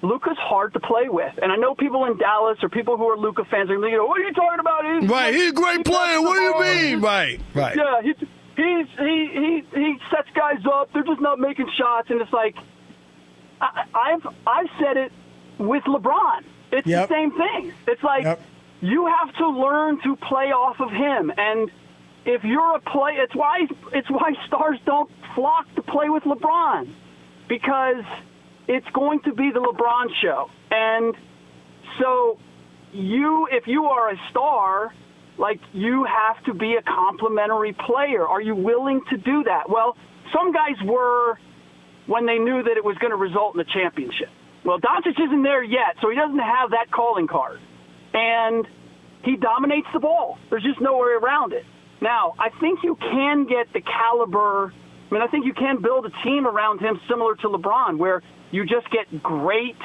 Luka's 0.03 0.37
hard 0.37 0.73
to 0.73 0.79
play 0.79 1.09
with. 1.09 1.33
And 1.41 1.51
I 1.51 1.55
know 1.55 1.73
people 1.73 2.05
in 2.05 2.17
Dallas 2.17 2.59
or 2.61 2.69
people 2.69 2.97
who 2.97 3.05
are 3.09 3.17
Luka 3.17 3.43
fans 3.49 3.69
are 3.71 3.75
going 3.77 3.91
to 3.91 3.97
go, 3.97 4.05
what 4.05 4.19
are 4.21 4.23
you 4.23 4.33
talking 4.33 4.59
about? 4.59 4.83
He's, 5.01 5.09
Right, 5.09 5.33
he's 5.33 5.49
a 5.51 5.53
great 5.55 5.83
player. 5.85 6.21
What 6.21 6.35
do 6.35 6.41
you 6.43 6.59
mean? 6.61 7.01
Right, 7.01 7.39
right. 7.55 7.75
Yeah, 7.75 8.01
he, 8.03 8.09
he's, 8.55 8.87
he, 8.99 9.29
he, 9.33 9.63
he 9.79 9.97
sets 10.11 10.29
guys 10.35 10.59
up. 10.71 10.93
They're 10.93 11.03
just 11.03 11.19
not 11.21 11.39
making 11.39 11.67
shots. 11.77 12.09
And 12.11 12.21
it's 12.21 12.31
like, 12.31 12.55
I, 13.59 13.85
I've, 13.93 14.27
I've 14.45 14.69
said 14.79 14.97
it 14.97 15.11
with 15.57 15.83
LeBron. 15.85 16.43
It's 16.71 16.85
Yep. 16.85 17.09
the 17.09 17.15
same 17.15 17.31
thing. 17.31 17.73
It's 17.87 18.03
like 18.03 18.23
Yep. 18.23 18.41
You 18.81 19.07
have 19.07 19.35
to 19.35 19.47
learn 19.47 19.99
to 20.03 20.15
play 20.15 20.51
off 20.51 20.77
of 20.79 20.89
him. 20.89 21.31
And 21.35 21.71
if 22.25 22.43
you're 22.43 22.75
a 22.75 22.79
play, 22.79 23.13
it's 23.17 23.35
why 23.35 23.67
it's 23.93 24.09
why 24.09 24.33
stars 24.47 24.77
don't 24.85 25.09
flock 25.35 25.65
to 25.75 25.81
play 25.81 26.09
with 26.09 26.23
LeBron 26.23 26.93
because 27.47 28.03
it's 28.67 28.87
going 28.93 29.21
to 29.21 29.33
be 29.33 29.51
the 29.53 29.59
LeBron 29.59 30.07
show. 30.21 30.49
And 30.71 31.15
so 31.99 32.37
you, 32.91 33.47
if 33.51 33.67
you 33.67 33.85
are 33.85 34.11
a 34.11 34.17
star, 34.29 34.93
like 35.37 35.59
you 35.73 36.05
have 36.05 36.43
to 36.45 36.53
be 36.53 36.75
a 36.75 36.81
complimentary 36.81 37.73
player. 37.85 38.27
Are 38.27 38.41
you 38.41 38.55
willing 38.55 39.01
to 39.09 39.17
do 39.17 39.43
that? 39.43 39.69
Well, 39.69 39.95
some 40.33 40.51
guys 40.51 40.75
were 40.83 41.39
when 42.07 42.25
they 42.25 42.37
knew 42.37 42.63
that 42.63 42.77
it 42.77 42.83
was 42.83 42.97
going 42.97 43.11
to 43.11 43.17
result 43.17 43.55
in 43.55 43.61
a 43.61 43.65
championship. 43.65 44.29
Well, 44.65 44.79
Doncic 44.79 45.19
isn't 45.23 45.43
there 45.43 45.63
yet, 45.63 45.95
so 46.01 46.09
he 46.09 46.15
doesn't 46.15 46.39
have 46.39 46.71
that 46.71 46.91
calling 46.91 47.27
card. 47.27 47.59
And 48.17 48.67
he 49.23 49.35
dominates 49.35 49.87
the 49.93 49.99
ball. 49.99 50.37
There's 50.49 50.63
just 50.63 50.81
no 50.81 50.97
way 50.97 51.11
around 51.21 51.53
it. 51.53 51.65
Now, 52.01 52.33
I 52.39 52.49
think 52.59 52.79
you 52.83 52.95
can 52.95 53.45
get 53.45 53.71
the 53.73 53.81
caliber. 53.81 54.73
I 55.09 55.13
mean, 55.13 55.21
I 55.21 55.27
think 55.27 55.45
you 55.45 55.53
can 55.53 55.81
build 55.81 56.05
a 56.05 56.11
team 56.23 56.47
around 56.47 56.79
him 56.79 56.99
similar 57.07 57.35
to 57.35 57.47
LeBron, 57.49 57.97
where 57.97 58.21
you 58.51 58.65
just 58.65 58.89
get 58.91 59.21
great, 59.21 59.75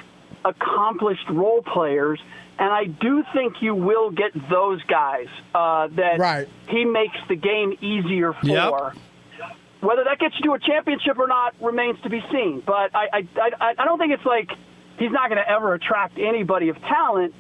accomplished 0.45 1.29
role 1.31 1.63
players. 1.63 2.21
And 2.59 2.71
I 2.73 2.85
do 2.85 3.25
think 3.35 3.55
you 3.61 3.75
will 3.75 4.11
get 4.11 4.33
those 4.51 4.83
guys 4.85 5.27
uh, 5.55 5.89
that 5.93 6.19
Right. 6.19 6.49
he 6.69 6.85
makes 6.85 7.17
the 7.29 7.35
game 7.37 7.77
easier 7.81 8.33
for. 8.35 8.47
Yep. 8.47 8.73
Whether 9.81 10.05
that 10.05 10.19
gets 10.21 10.37
you 10.39 10.45
to 10.47 10.53
a 10.53 10.59
championship 10.61 11.19
or 11.19 11.27
not 11.27 11.55
remains 11.61 12.01
to 12.03 12.09
be 12.09 12.23
seen. 12.31 12.63
But 12.65 12.95
I, 12.95 13.09
I, 13.13 13.29
I, 13.61 13.75
I 13.79 13.85
don't 13.85 13.99
think 13.99 14.13
it's 14.13 14.25
like 14.25 14.49
he's 14.99 15.11
not 15.11 15.29
going 15.29 15.43
to 15.43 15.49
ever 15.51 15.75
attract 15.75 16.19
anybody 16.19 16.69
of 16.69 16.79
talent. 16.83 17.35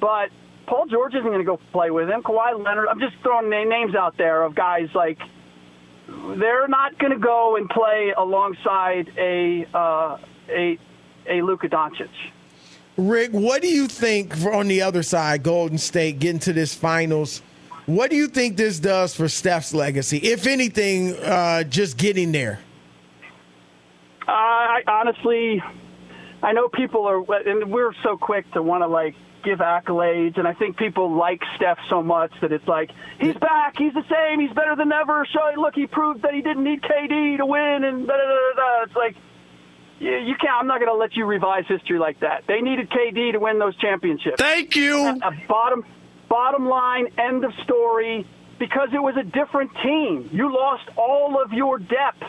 But 0.00 0.30
Paul 0.66 0.86
George 0.86 1.14
isn't 1.14 1.26
going 1.26 1.38
to 1.38 1.44
go 1.44 1.58
play 1.72 1.90
with 1.90 2.08
him. 2.08 2.22
Kawhi 2.22 2.62
Leonard. 2.62 2.88
I'm 2.88 3.00
just 3.00 3.16
throwing 3.22 3.50
names 3.50 3.94
out 3.94 4.16
there 4.16 4.42
of 4.42 4.54
guys 4.54 4.88
like 4.94 5.18
they're 6.08 6.68
not 6.68 6.98
going 6.98 7.12
to 7.12 7.18
go 7.18 7.56
and 7.56 7.68
play 7.68 8.12
alongside 8.16 9.10
a 9.18 9.66
uh, 9.74 10.18
a 10.48 10.78
a 11.28 11.42
Luka 11.42 11.68
Doncic. 11.68 12.08
Ric, 12.96 13.32
what 13.32 13.60
do 13.60 13.68
you 13.68 13.88
think 13.88 14.36
for 14.36 14.52
on 14.52 14.68
the 14.68 14.82
other 14.82 15.02
side, 15.02 15.42
Golden 15.42 15.78
State 15.78 16.20
getting 16.20 16.38
to 16.40 16.52
this 16.52 16.74
finals? 16.74 17.42
What 17.86 18.10
do 18.10 18.16
you 18.16 18.28
think 18.28 18.56
this 18.56 18.78
does 18.78 19.14
for 19.14 19.28
Steph's 19.28 19.74
legacy, 19.74 20.18
if 20.18 20.46
anything, 20.46 21.16
uh, 21.16 21.64
just 21.64 21.98
getting 21.98 22.32
there? 22.32 22.60
Uh, 24.26 24.30
I 24.30 24.82
honestly, 24.86 25.62
I 26.42 26.52
know 26.52 26.68
people 26.68 27.06
are, 27.06 27.18
and 27.46 27.70
we're 27.70 27.92
so 28.02 28.16
quick 28.16 28.50
to 28.52 28.62
want 28.62 28.82
to 28.82 28.86
like 28.86 29.14
give 29.44 29.58
accolades, 29.58 30.38
and 30.38 30.48
I 30.48 30.54
think 30.54 30.76
people 30.76 31.14
like 31.14 31.40
Steph 31.56 31.78
so 31.88 32.02
much 32.02 32.32
that 32.40 32.52
it's 32.52 32.66
like 32.66 32.90
he's 33.20 33.36
back, 33.36 33.74
he's 33.76 33.92
the 33.92 34.04
same, 34.10 34.40
he's 34.40 34.54
better 34.54 34.74
than 34.76 34.90
ever. 34.90 35.26
Show, 35.32 35.60
look, 35.60 35.74
he 35.74 35.86
proved 35.86 36.22
that 36.22 36.34
he 36.34 36.42
didn't 36.42 36.64
need 36.64 36.82
KD 36.82 37.36
to 37.38 37.46
win, 37.46 37.84
and 37.84 38.06
da 38.06 38.14
da 38.14 38.22
da 38.22 38.56
da. 38.56 38.82
It's 38.84 38.96
like 38.96 39.16
you, 39.98 40.10
you 40.10 40.34
can't. 40.40 40.60
I'm 40.60 40.66
not 40.66 40.80
going 40.80 40.90
to 40.90 40.98
let 40.98 41.14
you 41.16 41.24
revise 41.24 41.64
history 41.68 41.98
like 41.98 42.20
that. 42.20 42.44
They 42.46 42.60
needed 42.60 42.90
KD 42.90 43.32
to 43.32 43.38
win 43.38 43.58
those 43.58 43.76
championships. 43.76 44.36
Thank 44.38 44.76
you. 44.76 45.06
A 45.06 45.30
bottom, 45.48 45.84
bottom 46.28 46.68
line, 46.68 47.08
end 47.18 47.44
of 47.44 47.52
story. 47.64 48.26
Because 48.58 48.88
it 48.92 49.02
was 49.02 49.16
a 49.16 49.24
different 49.24 49.72
team. 49.82 50.30
You 50.32 50.54
lost 50.54 50.84
all 50.96 51.42
of 51.42 51.52
your 51.52 51.78
depth. 51.78 52.22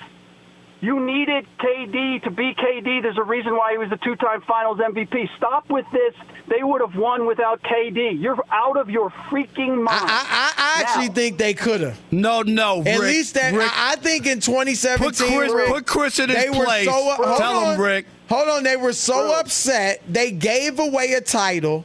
You 0.86 1.00
needed 1.04 1.48
KD 1.60 2.22
to 2.26 2.30
be 2.30 2.54
KD. 2.54 3.02
There's 3.02 3.18
a 3.18 3.24
reason 3.24 3.56
why 3.58 3.72
he 3.72 3.80
was 3.80 3.90
the 3.90 3.98
two-time 3.98 4.42
Finals 4.42 4.78
MVP. 4.78 5.28
Stop 5.36 5.68
with 5.70 5.86
this. 5.92 6.14
They 6.48 6.62
would 6.62 6.80
have 6.82 6.96
won 6.96 7.26
without 7.26 7.64
KD. 7.64 8.22
You're 8.22 8.38
out 8.52 8.78
of 8.78 8.88
your 8.90 9.10
freaking 9.32 9.78
mind. 9.82 9.88
I, 10.08 10.52
I 10.56 10.82
actually 10.82 11.08
Now- 11.08 11.14
think 11.16 11.38
they 11.40 11.56
could 11.56 11.82
have. 11.82 12.00
No, 12.12 12.44
no. 12.44 12.82
At 12.82 13.00
Ric, 13.00 13.02
least 13.02 13.34
that 13.34 13.54
Ric, 13.56 13.64
I 13.64 13.94
I 13.94 13.96
think 13.96 14.28
in 14.28 14.40
2017, 14.40 15.00
Put 15.08 15.16
Chris- 15.38 15.52
Ric, 15.54 15.68
put 15.70 15.86
Chris 15.88 16.20
in 16.20 16.30
his 16.30 16.38
they 16.44 16.50
were 16.52 16.66
place. 16.66 16.86
So, 16.86 16.92
hold 16.94 17.38
Tell 17.40 17.72
him. 17.72 17.82
Ric. 17.82 18.06
Hold 18.30 18.50
on, 18.50 18.64
they 18.64 18.76
were 18.78 18.94
so 18.94 19.40
upset 19.40 20.04
they 20.08 20.30
gave 20.32 20.78
away 20.80 21.14
a 21.14 21.22
title. 21.22 21.84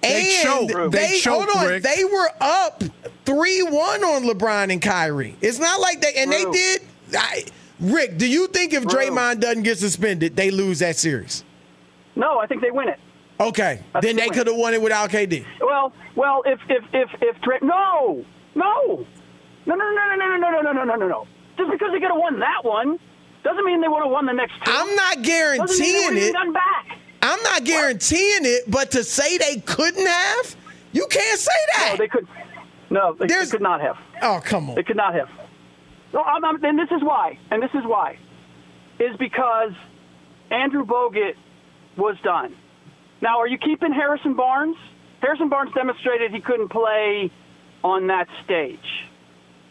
They 0.00 0.34
and 0.42 0.48
choked. 0.70 0.92
They, 0.92 1.08
They 1.08 1.18
choked, 1.18 1.50
hold 1.52 1.64
on. 1.64 1.70
Ric. 1.70 1.82
They 1.82 2.04
were 2.04 2.30
up 2.40 2.82
three 3.26 3.62
one 3.64 4.02
on 4.02 4.22
LeBron 4.24 4.72
and 4.72 4.80
Kyrie. 4.80 5.36
It's 5.42 5.58
not 5.58 5.78
like 5.80 6.00
they 6.00 6.14
and 6.14 6.32
True. 6.32 6.44
they 6.44 6.50
did. 6.50 6.80
I, 7.18 7.44
Ric, 7.80 8.18
do 8.18 8.26
you 8.26 8.46
think 8.48 8.72
if. 8.72 8.84
Draymond 8.84 9.40
doesn't 9.40 9.62
get 9.62 9.78
suspended, 9.78 10.36
they 10.36 10.50
lose 10.50 10.80
that 10.80 10.96
series? 10.96 11.44
No, 12.16 12.38
I 12.38 12.46
think 12.46 12.60
they 12.60 12.70
win 12.70 12.88
it. 12.88 12.98
Okay, 13.40 13.82
That's 13.94 14.04
then 14.04 14.16
the 14.16 14.22
they 14.22 14.28
could 14.28 14.46
have 14.46 14.56
won 14.56 14.74
it 14.74 14.82
without 14.82 15.08
KD. 15.08 15.46
Well, 15.60 15.92
well, 16.14 16.42
if 16.44 16.60
if 16.68 16.84
if 16.92 17.08
if 17.22 17.40
Dray, 17.40 17.58
no, 17.62 18.24
no, 18.54 19.06
no, 19.64 19.74
no, 19.74 19.74
no, 19.74 20.16
no, 20.16 20.16
no, 20.16 20.36
no, 20.36 20.50
no, 20.50 20.60
no, 20.60 20.72
no, 20.72 20.84
no, 20.84 20.94
no, 20.96 21.08
no. 21.08 21.26
Just 21.56 21.70
because 21.70 21.90
they 21.92 22.00
could 22.00 22.10
have 22.10 22.18
won 22.20 22.38
that 22.40 22.62
one 22.64 22.98
doesn't 23.42 23.64
mean 23.64 23.80
they 23.80 23.88
would 23.88 24.02
have 24.02 24.10
won 24.10 24.26
the 24.26 24.32
next 24.32 24.54
two. 24.64 24.70
I'm 24.70 24.94
not 24.94 25.22
Doesn't 25.22 25.22
mean 25.22 25.22
they 25.22 25.28
guaranteeing 25.28 26.16
it. 26.16 26.32
Done 26.32 26.52
back. 26.52 26.98
I'm 27.22 27.42
not 27.42 27.64
guaranteeing 27.64 28.44
it, 28.44 28.70
but 28.70 28.90
to 28.92 29.04
say 29.04 29.38
they 29.38 29.56
couldn't 29.60 30.06
have, 30.06 30.56
you 30.92 31.06
can't 31.10 31.38
say 31.38 31.50
that. 31.76 31.90
No, 31.92 31.96
they 31.96 32.08
could. 32.08 32.28
No, 32.90 33.14
they, 33.14 33.26
they 33.26 33.46
could 33.46 33.62
not 33.62 33.80
have. 33.80 33.96
Oh, 34.22 34.40
come 34.44 34.70
on. 34.70 34.76
They 34.76 34.82
could 34.82 34.96
not 34.96 35.14
have. 35.14 35.28
No, 36.12 36.22
I'm, 36.22 36.44
I'm, 36.44 36.62
and 36.64 36.78
this 36.78 36.90
is 36.90 37.02
why. 37.02 37.38
And 37.50 37.62
this 37.62 37.70
is 37.74 37.84
why. 37.84 38.18
Is 38.98 39.16
because 39.18 39.72
Andrew 40.50 40.84
Bogut 40.84 41.34
was 41.96 42.16
done. 42.22 42.54
Now, 43.22 43.38
are 43.40 43.48
you 43.48 43.58
keeping 43.58 43.92
Harrison 43.92 44.34
Barnes? 44.34 44.76
Harrison 45.20 45.48
Barnes 45.48 45.72
demonstrated 45.74 46.32
he 46.32 46.40
couldn't 46.40 46.70
play 46.70 47.30
on 47.84 48.06
that 48.08 48.26
stage. 48.44 48.78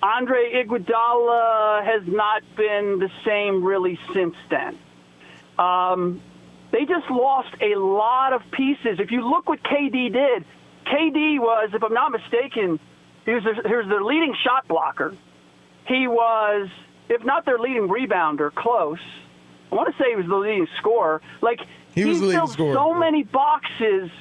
Andre 0.01 0.63
Iguodala 0.63 1.83
has 1.83 2.03
not 2.07 2.43
been 2.55 2.99
the 2.99 3.09
same 3.25 3.63
really 3.63 3.99
since 4.13 4.35
then. 4.49 4.77
Um, 5.57 6.21
they 6.71 6.85
just 6.85 7.09
lost 7.09 7.53
a 7.59 7.77
lot 7.77 8.33
of 8.33 8.41
pieces. 8.51 8.99
If 8.99 9.11
you 9.11 9.27
look 9.27 9.49
what 9.49 9.61
KD 9.63 10.13
did, 10.13 10.45
KD 10.85 11.39
was, 11.39 11.71
if 11.73 11.83
I'm 11.83 11.93
not 11.93 12.11
mistaken, 12.11 12.79
he 13.25 13.31
was 13.33 13.43
their, 13.43 13.55
he 13.55 13.75
was 13.75 13.87
their 13.89 14.03
leading 14.03 14.33
shot 14.43 14.67
blocker. 14.67 15.15
He 15.89 16.07
was, 16.07 16.69
if 17.09 17.25
not 17.25 17.45
their 17.45 17.57
leading 17.57 17.89
rebounder, 17.89 18.53
close. 18.53 18.99
I 19.71 19.75
want 19.75 19.93
to 19.93 20.01
say 20.01 20.11
he 20.11 20.15
was 20.15 20.27
the 20.27 20.35
leading 20.35 20.67
scorer. 20.77 21.19
Like 21.41 21.59
He 21.95 22.05
was 22.05 22.21
the 22.21 22.31
filled 22.31 22.51
scorer. 22.51 22.75
so 22.75 22.93
many 22.93 23.23
boxes 23.23 24.11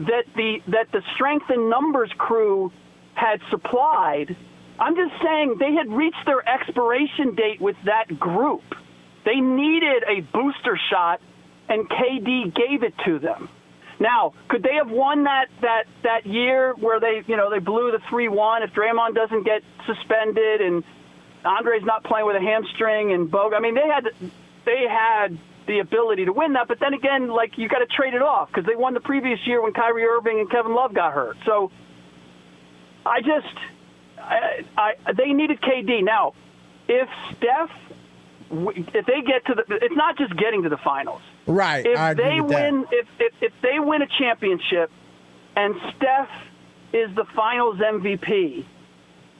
that 0.00 0.24
the 0.34 0.58
that 0.68 0.90
the 0.92 1.00
strength 1.14 1.46
and 1.48 1.70
numbers 1.70 2.10
crew 2.18 2.72
had 3.14 3.40
supplied. 3.50 4.36
I'm 4.80 4.96
just 4.96 5.12
saying 5.22 5.56
they 5.60 5.74
had 5.74 5.90
reached 5.92 6.24
their 6.26 6.46
expiration 6.48 7.36
date 7.36 7.60
with 7.60 7.76
that 7.84 8.18
group. 8.18 8.64
They 9.24 9.36
needed 9.40 10.02
a 10.08 10.22
booster 10.32 10.76
shot, 10.90 11.20
and 11.68 11.88
KD 11.88 12.52
gave 12.54 12.82
it 12.82 12.94
to 13.06 13.20
them. 13.20 13.48
Now, 14.00 14.34
could 14.48 14.64
they 14.64 14.74
have 14.74 14.90
won 14.90 15.22
that 15.24 15.46
that 15.60 15.84
that 16.02 16.26
year 16.26 16.74
where 16.74 16.98
they 16.98 17.22
you 17.28 17.36
know 17.36 17.48
they 17.48 17.60
blew 17.60 17.92
the 17.92 18.00
three 18.10 18.26
one 18.28 18.64
if 18.64 18.70
Draymond 18.70 19.14
doesn't 19.14 19.44
get 19.44 19.62
suspended 19.86 20.60
and 20.60 20.82
Andre's 21.44 21.84
not 21.84 22.04
playing 22.04 22.26
with 22.26 22.36
a 22.36 22.40
hamstring 22.40 23.12
and 23.12 23.30
Bogut? 23.30 23.56
I 23.56 23.60
mean, 23.60 23.74
they 23.74 23.86
had 23.86 24.08
they 24.64 24.84
had 24.88 25.38
the 25.66 25.78
ability 25.78 26.24
to 26.24 26.32
win 26.32 26.54
that, 26.54 26.68
but 26.68 26.80
then 26.80 26.94
again, 26.94 27.28
like 27.28 27.58
you 27.58 27.68
got 27.68 27.78
to 27.78 27.86
trade 27.86 28.14
it 28.14 28.22
off 28.22 28.48
because 28.48 28.66
they 28.66 28.76
won 28.76 28.94
the 28.94 29.00
previous 29.00 29.38
year 29.46 29.62
when 29.62 29.72
Kyrie 29.72 30.04
Irving 30.04 30.40
and 30.40 30.50
Kevin 30.50 30.74
Love 30.74 30.94
got 30.94 31.12
hurt. 31.12 31.36
So 31.44 31.70
I 33.04 33.20
just 33.20 33.56
I, 34.18 34.62
I 34.76 35.12
they 35.12 35.32
needed 35.32 35.60
KD. 35.60 36.04
Now, 36.04 36.34
if 36.88 37.08
Steph 37.36 37.70
if 38.50 39.06
they 39.06 39.22
get 39.22 39.46
to 39.46 39.54
the 39.54 39.64
it's 39.80 39.96
not 39.96 40.18
just 40.18 40.36
getting 40.36 40.62
to 40.62 40.68
the 40.68 40.76
finals. 40.78 41.22
Right. 41.46 41.84
If 41.84 41.98
I 41.98 42.14
they 42.14 42.40
win 42.40 42.86
if, 42.90 43.06
if 43.18 43.32
if 43.40 43.52
they 43.62 43.78
win 43.78 44.02
a 44.02 44.08
championship 44.18 44.90
and 45.56 45.74
Steph 45.96 46.30
is 46.92 47.14
the 47.14 47.24
finals 47.34 47.78
MVP, 47.78 48.64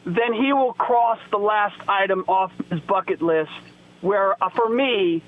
then 0.05 0.32
he 0.32 0.53
will 0.53 0.72
cross 0.74 1.18
the 1.30 1.38
last 1.38 1.76
item 1.88 2.24
off 2.28 2.50
his 2.70 2.80
bucket 2.80 3.22
list 3.22 3.50
where 4.00 4.42
uh, 4.42 4.48
for 4.50 4.68
me 4.68 5.22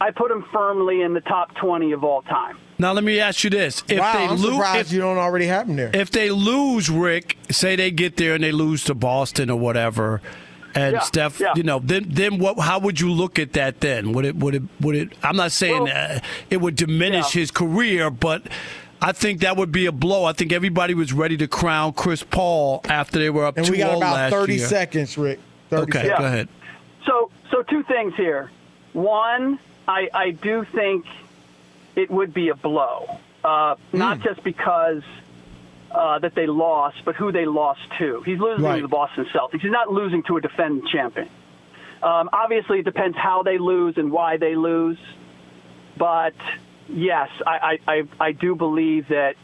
I 0.00 0.10
put 0.10 0.30
him 0.30 0.44
firmly 0.52 1.02
in 1.02 1.14
the 1.14 1.20
top 1.20 1.54
20 1.56 1.92
of 1.92 2.02
all 2.04 2.22
time. 2.22 2.58
Now 2.78 2.92
let 2.92 3.04
me 3.04 3.20
ask 3.20 3.44
you 3.44 3.50
this: 3.50 3.82
If 3.88 4.00
wow, 4.00 4.12
they 4.12 4.24
I'm 4.24 4.36
lose, 4.36 4.74
if, 4.76 4.92
you 4.92 5.00
don't 5.00 5.18
already 5.18 5.46
have 5.46 5.68
him 5.68 5.76
there. 5.76 5.90
if 5.94 6.10
they 6.10 6.30
lose, 6.30 6.90
Ric, 6.90 7.38
say 7.50 7.76
they 7.76 7.90
get 7.92 8.16
there 8.16 8.34
and 8.34 8.42
they 8.42 8.50
lose 8.50 8.82
to 8.84 8.94
Boston 8.94 9.48
or 9.48 9.56
whatever, 9.58 10.20
and 10.74 10.94
Yeah, 10.94 11.00
Steph, 11.00 11.38
yeah. 11.38 11.52
you 11.54 11.62
know, 11.62 11.78
then 11.78 12.06
then 12.08 12.38
what? 12.38 12.58
How 12.58 12.80
would 12.80 12.98
you 13.00 13.12
look 13.12 13.38
at 13.38 13.52
that? 13.52 13.80
Then 13.80 14.12
would 14.12 14.24
it 14.24 14.34
would 14.36 14.56
it 14.56 14.62
would 14.80 14.96
it? 14.96 15.12
I'm 15.22 15.36
not 15.36 15.52
saying 15.52 15.88
uh, 15.88 16.18
it 16.50 16.56
would 16.60 16.74
diminish 16.74 17.34
Yeah. 17.34 17.40
his 17.42 17.50
career, 17.52 18.10
but. 18.10 18.42
I 19.04 19.12
think 19.12 19.40
that 19.42 19.58
would 19.58 19.70
be 19.70 19.84
a 19.84 19.92
blow. 19.92 20.24
I 20.24 20.32
think 20.32 20.50
everybody 20.50 20.94
was 20.94 21.12
ready 21.12 21.36
to 21.36 21.46
crown 21.46 21.92
Chris 21.92 22.22
Paul 22.22 22.80
after 22.88 23.18
they 23.18 23.28
were 23.28 23.44
up 23.44 23.58
And 23.58 23.66
2 23.66 23.72
we 23.72 23.78
got 23.78 23.96
about 23.98 24.30
30 24.30 24.54
year. 24.56 24.66
seconds, 24.66 25.18
Ric. 25.18 25.38
30 25.68 25.82
Okay, 25.82 25.92
seconds. 26.08 26.18
go 26.18 26.24
ahead. 26.24 26.48
So, 27.06 27.30
so 27.50 27.62
two 27.62 27.82
things 27.82 28.14
here. 28.16 28.50
One, 28.94 29.58
I, 29.86 30.08
I 30.14 30.30
do 30.30 30.64
think 30.72 31.04
it 31.96 32.10
would 32.10 32.32
be 32.32 32.48
a 32.48 32.54
blow, 32.54 33.18
uh, 33.44 33.74
not 33.92 34.20
just 34.20 34.42
because 34.42 35.02
uh, 35.90 36.18
that 36.20 36.34
they 36.34 36.46
lost, 36.46 36.96
but 37.04 37.14
who 37.14 37.30
they 37.30 37.44
lost 37.44 37.82
to. 37.98 38.22
He's 38.24 38.38
losing 38.38 38.64
Right. 38.64 38.76
to 38.76 38.82
the 38.82 38.88
Boston 38.88 39.26
Celtics. 39.34 39.60
He's 39.60 39.70
not 39.70 39.92
losing 39.92 40.22
to 40.24 40.38
a 40.38 40.40
defending 40.40 40.86
champion. 40.88 41.28
Um, 42.02 42.30
obviously, 42.32 42.78
it 42.78 42.84
depends 42.84 43.16
how 43.18 43.42
they 43.42 43.58
lose 43.58 43.98
and 43.98 44.10
why 44.10 44.38
they 44.38 44.56
lose. 44.56 44.98
But 45.98 46.34
yes, 46.88 47.28
I, 47.46 47.78
I, 47.86 48.02
I, 48.20 48.32
do 48.32 48.54
believe 48.54 49.08
that 49.08 49.34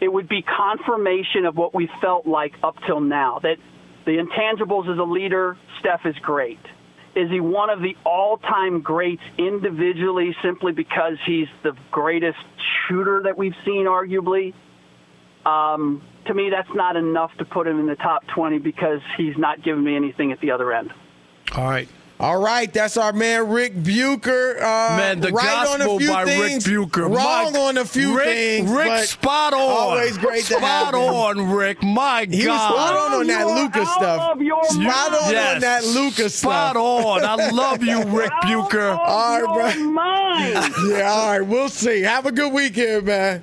it 0.00 0.12
would 0.12 0.28
be 0.28 0.42
confirmation 0.42 1.44
of 1.46 1.56
what 1.56 1.74
we 1.74 1.88
felt 2.00 2.26
like 2.26 2.52
up 2.62 2.76
till 2.86 3.00
now. 3.00 3.40
That 3.42 3.56
the 4.04 4.12
intangibles 4.12 4.90
as 4.92 4.98
a 4.98 5.02
leader, 5.02 5.56
Steph 5.80 6.00
is 6.04 6.14
great. 6.22 6.60
Is 7.14 7.30
he 7.30 7.40
one 7.40 7.70
of 7.70 7.80
the 7.80 7.96
all-time 8.04 8.82
greats 8.82 9.22
individually 9.38 10.36
simply 10.42 10.72
because 10.72 11.14
he's 11.26 11.48
the 11.62 11.72
greatest 11.90 12.38
shooter 12.86 13.22
that 13.24 13.38
we've 13.38 13.54
seen, 13.64 13.86
arguably? 13.86 14.52
Um, 15.46 16.02
to 16.26 16.34
me, 16.34 16.50
that's 16.50 16.68
not 16.74 16.96
enough 16.96 17.30
to 17.38 17.46
put 17.46 17.66
him 17.66 17.80
in 17.80 17.86
the 17.86 17.94
top 17.94 18.22
20 18.34 18.58
because 18.58 19.00
he's 19.16 19.36
not 19.38 19.64
giving 19.64 19.82
me 19.82 19.96
anything 19.96 20.30
at 20.30 20.40
the 20.40 20.50
other 20.50 20.72
end. 20.72 20.92
All 21.54 21.64
right. 21.64 21.88
All 22.18 22.38
right, 22.40 22.72
that's 22.72 22.96
our 22.96 23.12
man 23.12 23.48
Ric 23.50 23.74
Bucher. 23.74 24.56
Uh, 24.58 24.96
Man, 24.96 25.20
the 25.20 25.28
right 25.32 25.66
on 25.68 25.76
a 25.76 25.84
gospel 25.84 25.98
few 25.98 26.08
by 26.08 26.24
things, 26.24 26.66
Ric 26.66 26.76
Bucher. 26.78 27.08
Wrong 27.08 27.52
My- 27.52 27.58
on 27.60 27.76
a 27.76 27.84
few 27.84 28.16
Ric, 28.16 28.24
things. 28.26 28.70
Ric, 28.70 28.86
but 28.88 29.06
spot 29.06 29.52
on. 29.52 29.60
Always 29.60 30.16
great 30.16 30.44
to 30.46 30.54
spot 30.54 30.62
have 30.62 30.94
him. 30.94 31.00
on, 31.00 31.50
Ric. 31.50 31.82
My 31.82 32.24
He 32.30 32.38
was 32.38 32.46
God. 32.46 32.72
spot 32.72 32.96
on 32.96 33.12
on 33.20 33.26
that 33.26 33.40
You 33.46 33.54
Luka 33.54 33.84
stuff. 33.86 34.20
of 34.32 34.38
Spot 34.70 35.12
on 35.22 35.32
Yes. 35.32 35.54
on 35.56 35.60
that 35.60 35.84
Luka 35.84 36.30
stuff. 36.30 36.32
Spot 36.72 36.76
on. 36.76 37.24
I 37.24 37.50
love 37.50 37.82
you, 37.82 38.02
Ric 38.06 38.30
Bucher. 38.42 38.90
All 38.92 39.42
right, 39.42 39.74
bro. 39.74 39.84
Mind. 39.84 40.74
Yeah, 40.88 41.10
all 41.12 41.30
right. 41.32 41.40
We'll 41.46 41.68
see. 41.68 42.00
Have 42.02 42.26
a 42.26 42.32
good 42.32 42.52
weekend, 42.52 43.06
man. 43.06 43.42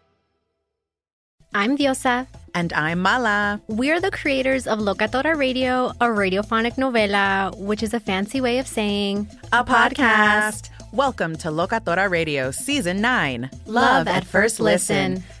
I'm 1.53 1.77
Diosa. 1.77 2.27
And 2.55 2.71
I'm 2.71 2.99
Mala. 2.99 3.61
We're 3.67 3.99
the 3.99 4.09
creators 4.09 4.67
of 4.67 4.79
Locatora 4.79 5.35
Radio, 5.35 5.87
a 5.99 6.05
radiophonic 6.05 6.77
novela, 6.77 7.53
which 7.57 7.83
is 7.83 7.93
a 7.93 7.99
fancy 7.99 8.39
way 8.39 8.59
of 8.59 8.67
saying 8.67 9.27
a, 9.51 9.61
podcast. 9.61 10.69
Welcome 10.93 11.35
to 11.37 11.49
Locatora 11.49 12.09
Radio 12.09 12.51
Season 12.51 13.01
9 13.01 13.49
Love, 13.65 13.67
Love 13.67 14.07
at 14.07 14.23
First 14.23 14.61
listen. 14.61 15.15
listen. 15.15 15.40